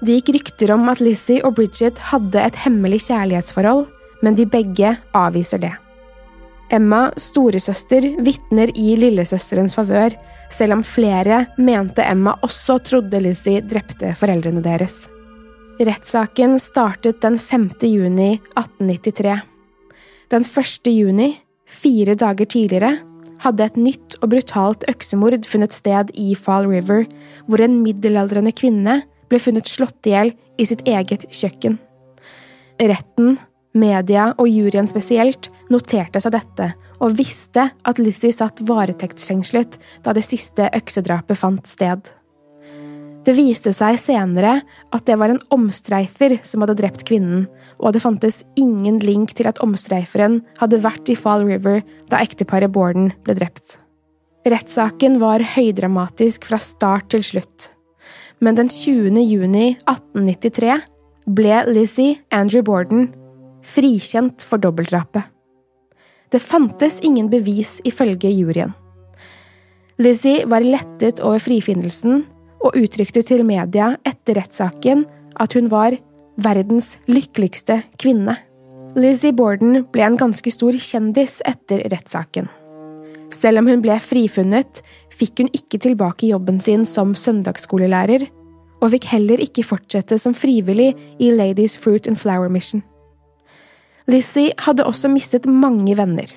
Det 0.00 0.14
gikk 0.14 0.30
rykter 0.36 0.70
om 0.72 0.86
at 0.88 1.02
Lizzie 1.04 1.42
og 1.44 1.58
Bridget 1.58 1.98
hadde 2.12 2.40
et 2.40 2.56
hemmelig 2.62 3.02
kjærlighetsforhold, 3.10 3.82
men 4.24 4.38
de 4.38 4.46
begge 4.48 4.94
avviser 5.16 5.60
det. 5.60 5.72
Emma, 6.72 7.10
storesøster, 7.20 8.06
vitner 8.24 8.72
i 8.72 8.94
lillesøsterens 8.98 9.76
favør, 9.76 10.16
selv 10.50 10.78
om 10.78 10.84
flere 10.86 11.42
mente 11.60 12.04
Emma 12.06 12.32
også 12.46 12.78
trodde 12.86 13.20
Lizzie 13.20 13.60
drepte 13.68 14.14
foreldrene 14.16 14.62
deres. 14.64 15.04
Rettssaken 15.76 16.56
startet 16.62 17.20
den 17.20 17.36
5. 17.36 17.68
juni 17.84 18.30
1893. 18.56 19.36
Den 20.32 20.48
1. 20.48 20.90
juni, 20.94 21.28
fire 21.68 22.16
dager 22.16 22.48
tidligere, 22.48 22.94
hadde 23.42 23.66
et 23.66 23.76
nytt 23.80 24.16
og 24.20 24.30
brutalt 24.32 24.86
øksemord 24.90 25.46
funnet 25.48 25.74
sted 25.76 26.12
i 26.14 26.34
Fall 26.38 26.68
River, 26.70 27.04
hvor 27.46 27.62
en 27.62 27.80
middelaldrende 27.82 28.54
kvinne 28.56 29.02
ble 29.30 29.40
funnet 29.42 29.68
slått 29.68 30.08
i 30.08 30.14
hjel 30.14 30.32
i 30.56 30.66
sitt 30.68 30.84
eget 30.88 31.26
kjøkken. 31.34 31.78
Retten, 32.80 33.36
media 33.76 34.30
og 34.36 34.48
juryen 34.48 34.88
spesielt 34.88 35.50
noterte 35.72 36.20
seg 36.22 36.36
dette 36.36 36.72
og 37.02 37.16
visste 37.18 37.68
at 37.84 38.00
Lizzie 38.00 38.32
satt 38.32 38.62
varetektsfengslet 38.68 39.76
da 40.04 40.14
det 40.16 40.24
siste 40.24 40.70
øksedrapet 40.76 41.40
fant 41.40 41.68
sted. 41.68 42.00
Det 43.26 43.34
viste 43.34 43.72
seg 43.74 43.96
senere 43.98 44.60
at 44.94 45.06
det 45.08 45.16
var 45.18 45.32
en 45.32 45.42
omstreifer 45.50 46.36
som 46.46 46.62
hadde 46.62 46.76
drept 46.78 47.02
kvinnen, 47.08 47.48
og 47.82 47.96
det 47.96 48.04
fantes 48.04 48.44
ingen 48.54 49.00
link 49.02 49.32
til 49.34 49.48
at 49.50 49.58
omstreiferen 49.64 50.38
hadde 50.60 50.78
vært 50.84 51.10
i 51.10 51.16
Fall 51.18 51.42
River 51.48 51.80
da 52.06 52.20
ekteparet 52.22 52.70
Borden 52.70 53.10
ble 53.26 53.34
drept. 53.34 53.80
Rettssaken 54.46 55.18
var 55.18 55.42
høydramatisk 55.56 56.46
fra 56.46 56.60
start 56.62 57.08
til 57.10 57.24
slutt, 57.26 57.66
men 58.38 58.54
den 58.54 58.70
20. 58.70 59.18
juni 59.26 59.72
1893 59.90 60.76
ble 61.26 61.58
Lizzie 61.66 62.20
Andrew 62.30 62.62
Borden 62.62 63.08
frikjent 63.66 64.46
for 64.46 64.62
dobbeltdrapet. 64.62 65.26
Det 66.30 66.42
fantes 66.42 67.00
ingen 67.02 67.26
bevis 67.32 67.80
ifølge 67.86 68.30
juryen. 68.30 68.70
Lizzie 69.98 70.46
var 70.46 70.62
lettet 70.62 71.18
over 71.24 71.42
frifinnelsen 71.42 72.22
og 72.64 72.76
uttrykte 72.76 73.22
til 73.26 73.44
media 73.46 73.94
etter 74.08 74.40
rettssaken 74.40 75.04
at 75.40 75.56
hun 75.56 75.70
var 75.72 75.96
verdens 76.40 76.96
lykkeligste 77.08 77.82
kvinne. 78.00 78.36
Lizzie 78.96 79.34
Borden 79.36 79.82
ble 79.92 80.06
en 80.06 80.16
ganske 80.20 80.50
stor 80.52 80.76
kjendis 80.80 81.40
etter 81.48 81.84
rettssaken. 81.92 82.48
Selv 83.34 83.60
om 83.60 83.68
hun 83.68 83.82
ble 83.84 83.98
frifunnet, 84.00 84.80
fikk 85.12 85.42
hun 85.42 85.50
ikke 85.56 85.80
tilbake 85.82 86.30
jobben 86.30 86.60
sin 86.62 86.86
som 86.88 87.12
søndagsskolelærer, 87.18 88.24
og 88.80 88.92
fikk 88.92 89.08
heller 89.10 89.40
ikke 89.42 89.64
fortsette 89.66 90.18
som 90.20 90.36
frivillig 90.36 90.92
i 91.22 91.32
Ladies 91.34 91.76
Fruit 91.80 92.06
and 92.08 92.20
Flower 92.20 92.52
Mission. 92.52 92.84
Lizzie 94.06 94.54
hadde 94.62 94.86
også 94.86 95.10
mistet 95.10 95.48
mange 95.50 95.96
venner. 95.98 96.30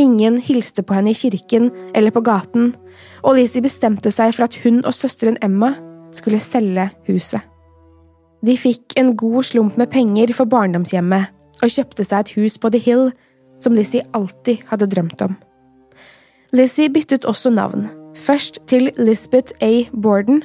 Ingen 0.00 0.38
hilste 0.42 0.84
på 0.84 0.96
henne 0.96 1.14
i 1.14 1.16
kirken 1.16 1.70
eller 1.94 2.12
på 2.12 2.22
gaten, 2.24 2.74
og 3.22 3.36
Lizzie 3.36 3.64
bestemte 3.64 4.12
seg 4.14 4.34
for 4.36 4.46
at 4.46 4.58
hun 4.64 4.82
og 4.84 4.94
søsteren 4.96 5.38
Emma 5.44 5.74
skulle 6.16 6.40
selge 6.42 6.88
huset. 7.08 7.44
De 8.46 8.56
fikk 8.56 8.96
en 9.00 9.12
god 9.20 9.44
slump 9.50 9.76
med 9.76 9.90
penger 9.92 10.32
for 10.36 10.48
barndomshjemmet 10.48 11.28
og 11.60 11.72
kjøpte 11.72 12.06
seg 12.06 12.24
et 12.24 12.34
hus 12.38 12.56
på 12.60 12.70
The 12.72 12.80
Hill, 12.80 13.10
som 13.60 13.76
Lizzie 13.76 14.06
alltid 14.16 14.64
hadde 14.70 14.88
drømt 14.88 15.20
om. 15.26 15.36
Lizzie 16.56 16.90
byttet 16.90 17.28
også 17.28 17.52
navn, 17.52 17.90
først 18.16 18.62
til 18.70 18.88
Lisbeth 18.98 19.52
A. 19.60 19.84
Borden, 19.92 20.42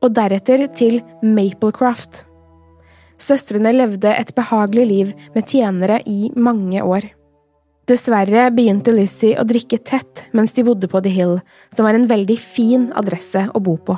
og 0.00 0.14
deretter 0.16 0.66
til 0.76 1.00
Maplecroft. 1.24 2.24
Søstrene 3.20 3.72
levde 3.74 4.12
et 4.16 4.32
behagelig 4.36 4.86
liv 4.88 5.10
med 5.34 5.48
tjenere 5.48 6.00
i 6.08 6.30
mange 6.36 6.84
år. 6.84 7.08
Dessverre 7.90 8.44
begynte 8.54 8.92
Lizzie 8.94 9.34
å 9.40 9.42
drikke 9.42 9.80
tett 9.82 10.22
mens 10.36 10.52
de 10.54 10.62
bodde 10.62 10.86
på 10.86 11.00
The 11.02 11.10
Hill, 11.10 11.40
som 11.74 11.88
var 11.88 11.96
en 11.98 12.06
veldig 12.10 12.36
fin 12.38 12.84
adresse 12.94 13.48
å 13.50 13.62
bo 13.66 13.74
på. 13.82 13.96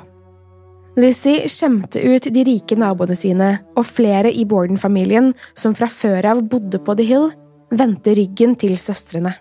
Lizzie 0.97 1.49
skjemte 1.49 2.01
ut 2.01 2.25
de 2.33 2.45
rike 2.49 2.77
naboene 2.77 3.17
sine, 3.17 3.51
og 3.77 3.85
flere 3.89 4.33
i 4.33 4.47
Borden-familien, 4.49 5.33
som 5.53 5.77
fra 5.77 5.91
før 5.93 6.31
av 6.31 6.41
bodde 6.49 6.81
på 6.81 6.97
The 6.97 7.07
Hill, 7.09 7.29
vendte 7.73 8.17
ryggen 8.17 8.57
til 8.61 8.79
søstrene. 8.81 9.35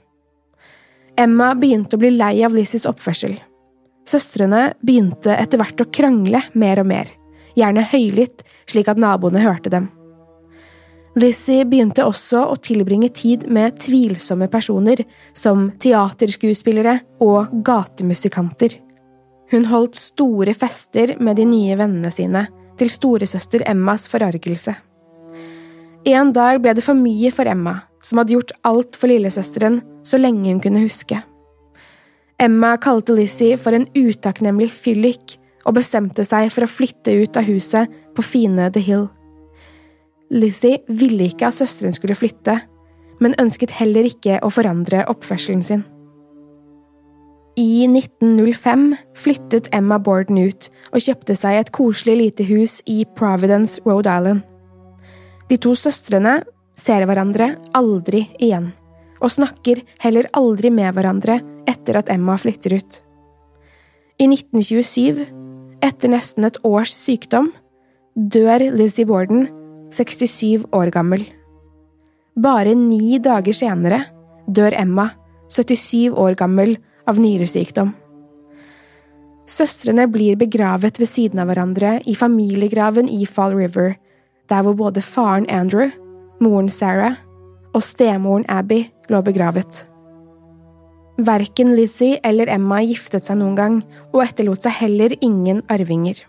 Emma 1.19 1.53
begynte 1.55 1.95
å 1.95 2.03
bli 2.03 2.11
lei 2.15 2.43
av 2.43 2.55
Lizzies 2.55 2.87
oppførsel. 2.91 3.37
Søstrene 4.07 4.73
begynte 4.83 5.31
etter 5.37 5.59
hvert 5.63 5.83
å 5.83 5.89
krangle 5.95 6.43
mer 6.51 6.83
og 6.83 6.91
mer 6.91 7.15
gjerne 7.55 7.87
høylytt, 7.91 8.43
slik 8.67 8.91
at 8.91 8.99
naboene 8.99 9.43
hørte 9.43 9.71
dem. 9.71 9.89
Lizzie 11.19 11.65
begynte 11.67 12.05
også 12.07 12.45
å 12.53 12.55
tilbringe 12.63 13.09
tid 13.11 13.43
med 13.51 13.75
tvilsomme 13.83 14.47
personer, 14.51 15.01
som 15.35 15.67
teaterskuespillere 15.83 17.01
og 17.23 17.51
gatemusikanter. 17.67 18.77
Hun 19.51 19.67
holdt 19.67 19.99
store 19.99 20.55
fester 20.55 21.17
med 21.19 21.35
de 21.41 21.45
nye 21.49 21.75
vennene 21.75 22.11
sine, 22.15 22.45
til 22.79 22.89
storesøster 22.89 23.65
Emmas 23.67 24.07
forargelse. 24.09 24.77
En 26.07 26.31
dag 26.33 26.61
ble 26.63 26.73
det 26.73 26.85
for 26.85 26.97
mye 26.97 27.29
for 27.35 27.45
Emma, 27.45 27.81
som 28.01 28.21
hadde 28.21 28.37
gjort 28.37 28.55
alt 28.65 28.95
for 28.97 29.11
lillesøsteren 29.11 29.81
så 30.07 30.17
lenge 30.17 30.47
hun 30.47 30.63
kunne 30.63 30.81
huske. 30.87 31.19
Emma 32.41 32.73
kalte 32.81 33.13
Lizzie 33.13 33.59
for 33.59 33.75
en 33.77 33.85
utakknemlig 33.93 34.71
fyllik 34.73 35.35
og 35.67 35.75
bestemte 35.77 36.23
seg 36.25 36.49
for 36.49 36.65
å 36.65 36.71
flytte 36.71 37.13
ut 37.19 37.37
av 37.37 37.45
huset 37.45 37.91
på 38.15 38.25
fine 38.25 38.71
The 38.73 38.81
Hill. 38.81 39.11
Lizzie 40.31 40.79
ville 40.87 41.27
ikke 41.27 41.49
at 41.49 41.57
søsteren 41.57 41.93
skulle 41.95 42.15
flytte, 42.15 42.61
men 43.21 43.35
ønsket 43.41 43.73
heller 43.75 44.07
ikke 44.07 44.39
å 44.41 44.49
forandre 44.53 45.03
oppførselen 45.11 45.63
sin. 45.65 45.83
I 47.59 47.83
1905 47.83 48.85
flyttet 49.19 49.67
Emma 49.75 49.97
Borden 49.99 50.39
ut 50.39 50.69
og 50.93 51.03
kjøpte 51.03 51.35
seg 51.35 51.59
et 51.59 51.71
koselig 51.75 52.15
lite 52.21 52.47
hus 52.47 52.79
i 52.87 53.03
Providence, 53.19 53.81
Rhode 53.83 54.07
Island. 54.07 54.45
De 55.51 55.59
to 55.59 55.75
søstrene 55.75 56.39
ser 56.79 57.03
hverandre 57.05 57.57
aldri 57.75 58.23
igjen, 58.39 58.71
og 59.19 59.35
snakker 59.35 59.83
heller 59.99 60.31
aldri 60.37 60.71
med 60.71 60.95
hverandre 60.95 61.41
etter 61.69 61.99
at 61.99 62.09
Emma 62.13 62.37
flytter 62.39 62.79
ut. 62.79 63.01
I 64.21 64.29
1927, 64.31 65.25
etter 65.83 66.13
nesten 66.13 66.47
et 66.47 66.59
års 66.63 66.93
sykdom, 66.95 67.51
dør 68.15 68.63
Lizzie 68.71 69.07
Borden, 69.09 69.49
67 69.91 70.67
år 70.71 70.91
gammel. 70.93 71.25
Bare 72.39 72.75
ni 72.75 73.19
dager 73.19 73.55
senere 73.55 74.05
dør 74.47 74.75
Emma, 74.77 75.09
77 75.51 76.15
år 76.15 76.37
gammel, 76.39 76.77
av 77.09 77.17
nyresykdom. 77.19 77.95
Søstrene 79.49 80.05
blir 80.07 80.37
begravet 80.39 80.99
ved 81.01 81.09
siden 81.09 81.41
av 81.41 81.49
hverandre 81.49 81.95
i 82.07 82.13
familiegraven 82.15 83.09
i 83.09 83.25
Fall 83.25 83.55
River, 83.57 83.95
der 84.47 84.63
hvor 84.63 84.77
både 84.77 85.01
faren 85.03 85.49
Andrew, 85.49 85.89
moren 86.39 86.69
Sarah 86.69 87.17
og 87.73 87.83
stemoren 87.83 88.45
Abby 88.47 88.83
lå 89.11 89.21
begravet. 89.25 89.85
Verken 91.21 91.75
Lizzie 91.75 92.19
eller 92.23 92.49
Emma 92.49 92.79
giftet 92.85 93.27
seg 93.27 93.41
noen 93.41 93.57
gang, 93.57 93.81
og 94.13 94.23
etterlot 94.23 94.63
seg 94.63 94.77
heller 94.79 95.13
ingen 95.21 95.61
arvinger. 95.69 96.21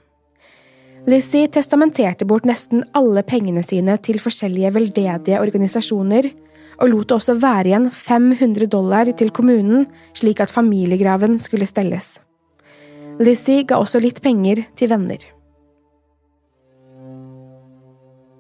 Lizzie 1.03 1.49
testamenterte 1.51 2.25
bort 2.25 2.45
nesten 2.47 2.85
alle 2.95 3.25
pengene 3.27 3.65
sine 3.67 3.97
til 4.07 4.21
forskjellige 4.23 4.71
veldedige 4.77 5.41
organisasjoner, 5.43 6.29
og 6.79 6.93
lot 6.93 7.09
det 7.11 7.17
også 7.17 7.35
være 7.43 7.73
igjen 7.73 7.89
500 7.91 8.69
dollar 8.71 9.11
til 9.19 9.33
kommunen 9.35 9.89
slik 10.15 10.41
at 10.41 10.55
familiegraven 10.55 11.41
skulle 11.43 11.67
stelles. 11.67 12.21
Lizzie 13.19 13.67
ga 13.67 13.81
også 13.83 13.99
litt 14.03 14.23
penger 14.23 14.63
til 14.79 14.93
venner. 14.95 15.27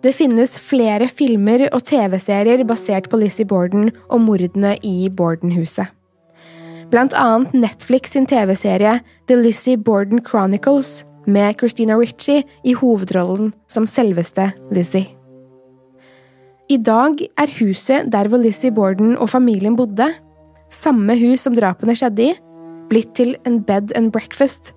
Det 0.03 0.14
finnes 0.14 0.55
flere 0.59 1.07
filmer 1.11 1.68
og 1.70 1.83
TV-serier 1.87 2.62
basert 2.66 3.11
på 3.11 3.18
Lizzie 3.18 3.46
Borden 3.46 3.90
og 4.09 4.22
mordene 4.22 4.77
i 4.87 5.11
Borden-huset. 5.11 5.90
Blant 6.90 7.14
annet 7.14 7.55
Netflix 7.55 8.14
sin 8.14 8.27
TV-serie 8.27 9.01
The 9.27 9.38
Lizzie 9.38 9.79
Borden 9.79 10.22
Chronicles 10.22 11.01
med 11.27 11.59
Christina 11.61 11.97
Ritchie 11.99 12.45
i 12.65 12.75
hovedrollen 12.79 13.53
som 13.71 13.87
selveste 13.87 14.51
Lizzie. 14.75 15.11
I 16.71 16.79
dag 16.79 17.19
er 17.21 17.53
huset 17.59 18.09
der 18.13 18.31
hvor 18.31 18.41
Lizzie 18.41 18.73
Borden 18.73 19.17
og 19.19 19.31
familien 19.31 19.77
bodde, 19.77 20.09
samme 20.73 21.17
hus 21.21 21.45
som 21.45 21.57
drapene 21.57 21.95
skjedde 21.99 22.31
i, 22.31 22.37
blitt 22.89 23.13
til 23.19 23.35
en 23.49 23.61
bed 23.65 23.93
and 23.99 24.13
breakfast, 24.15 24.73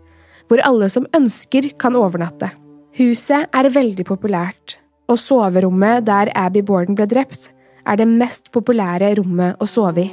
hvor 0.50 0.62
alle 0.66 0.90
som 0.92 1.08
ønsker, 1.16 1.72
kan 1.80 1.96
overnatte. 1.98 2.52
Huset 3.00 3.48
er 3.52 3.72
veldig 3.72 4.06
populært, 4.08 4.78
og 5.12 5.20
soverommet 5.20 6.06
der 6.08 6.32
Abby 6.36 6.64
Borden 6.66 6.98
ble 6.98 7.08
drept, 7.12 7.50
er 7.86 8.00
det 8.00 8.10
mest 8.10 8.52
populære 8.56 9.14
rommet 9.20 9.62
å 9.62 9.68
sove 9.70 10.04
i. 10.04 10.12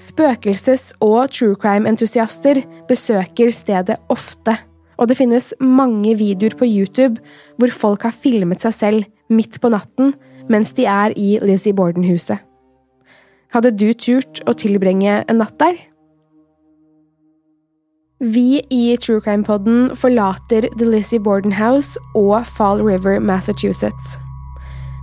Spøkelses- 0.00 0.94
og 1.04 1.30
true 1.34 1.58
crime-entusiaster 1.60 2.62
besøker 2.88 3.50
stedet 3.52 3.98
ofte 4.08 4.56
og 5.00 5.08
det 5.08 5.16
finnes 5.18 5.50
mange 5.64 6.14
videoer 6.20 6.54
på 6.60 6.68
YouTube 6.68 7.22
hvor 7.58 7.72
folk 7.72 8.04
har 8.06 8.16
filmet 8.16 8.62
seg 8.62 8.76
selv 8.76 9.32
midt 9.32 9.60
på 9.62 9.72
natten 9.72 10.14
mens 10.50 10.74
de 10.76 10.86
er 10.90 11.14
i 11.16 11.38
Lizzie 11.44 11.74
Borden-huset. 11.76 12.40
Hadde 13.54 13.72
du 13.74 13.90
turt 13.94 14.42
å 14.46 14.54
tilbringe 14.54 15.22
en 15.26 15.40
natt 15.42 15.56
der? 15.62 15.78
Vi 18.20 18.60
i 18.68 18.82
True 19.00 19.22
Crime 19.24 19.46
Podden 19.46 19.94
forlater 19.96 20.66
The 20.76 20.86
Lizzie 20.86 21.22
Borden 21.22 21.54
House 21.56 21.96
og 22.18 22.44
Fall 22.46 22.82
River, 22.84 23.16
Massachusetts. 23.18 24.18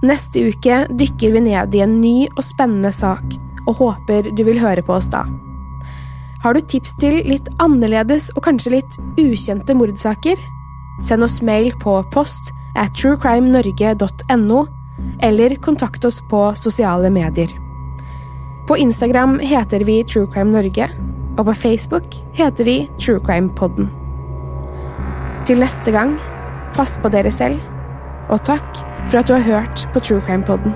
Neste 0.06 0.52
uke 0.52 0.84
dykker 1.00 1.34
vi 1.34 1.42
ned 1.48 1.74
i 1.74 1.82
en 1.82 1.98
ny 2.04 2.28
og 2.36 2.44
spennende 2.46 2.94
sak, 2.94 3.26
og 3.66 3.82
håper 3.82 4.30
du 4.38 4.46
vil 4.46 4.62
høre 4.62 4.86
på 4.86 5.00
oss 5.00 5.10
da. 5.10 5.26
Har 6.44 6.54
du 6.54 6.62
tips 6.62 6.94
til 7.02 7.22
litt 7.26 7.50
annerledes 7.64 8.30
og 8.36 8.46
kanskje 8.46 8.78
litt 8.78 8.98
ukjente 9.18 9.74
mordsaker? 9.78 10.40
Send 11.06 11.26
oss 11.26 11.42
mail 11.46 11.72
på 11.82 12.00
post 12.14 12.52
at 12.78 12.94
truecrimenorge.no, 12.98 14.66
eller 15.26 15.56
kontakt 15.66 16.06
oss 16.06 16.22
på 16.30 16.44
sosiale 16.58 17.10
medier. 17.14 17.54
På 18.68 18.78
Instagram 18.78 19.40
heter 19.40 19.86
vi 19.88 20.02
Truecrime 20.04 20.52
Norge, 20.52 20.90
og 21.38 21.46
på 21.50 21.54
Facebook 21.54 22.18
heter 22.38 22.68
vi 22.68 22.78
Truecrimepodden. 23.00 23.90
Til 25.48 25.62
neste 25.64 25.94
gang, 25.96 26.18
pass 26.76 26.98
på 27.02 27.14
dere 27.14 27.32
selv, 27.32 27.62
og 28.30 28.44
takk 28.46 28.84
for 29.08 29.22
at 29.22 29.30
du 29.30 29.38
har 29.38 29.48
hørt 29.48 29.88
på 29.94 30.04
Truecrimepodden. 30.04 30.76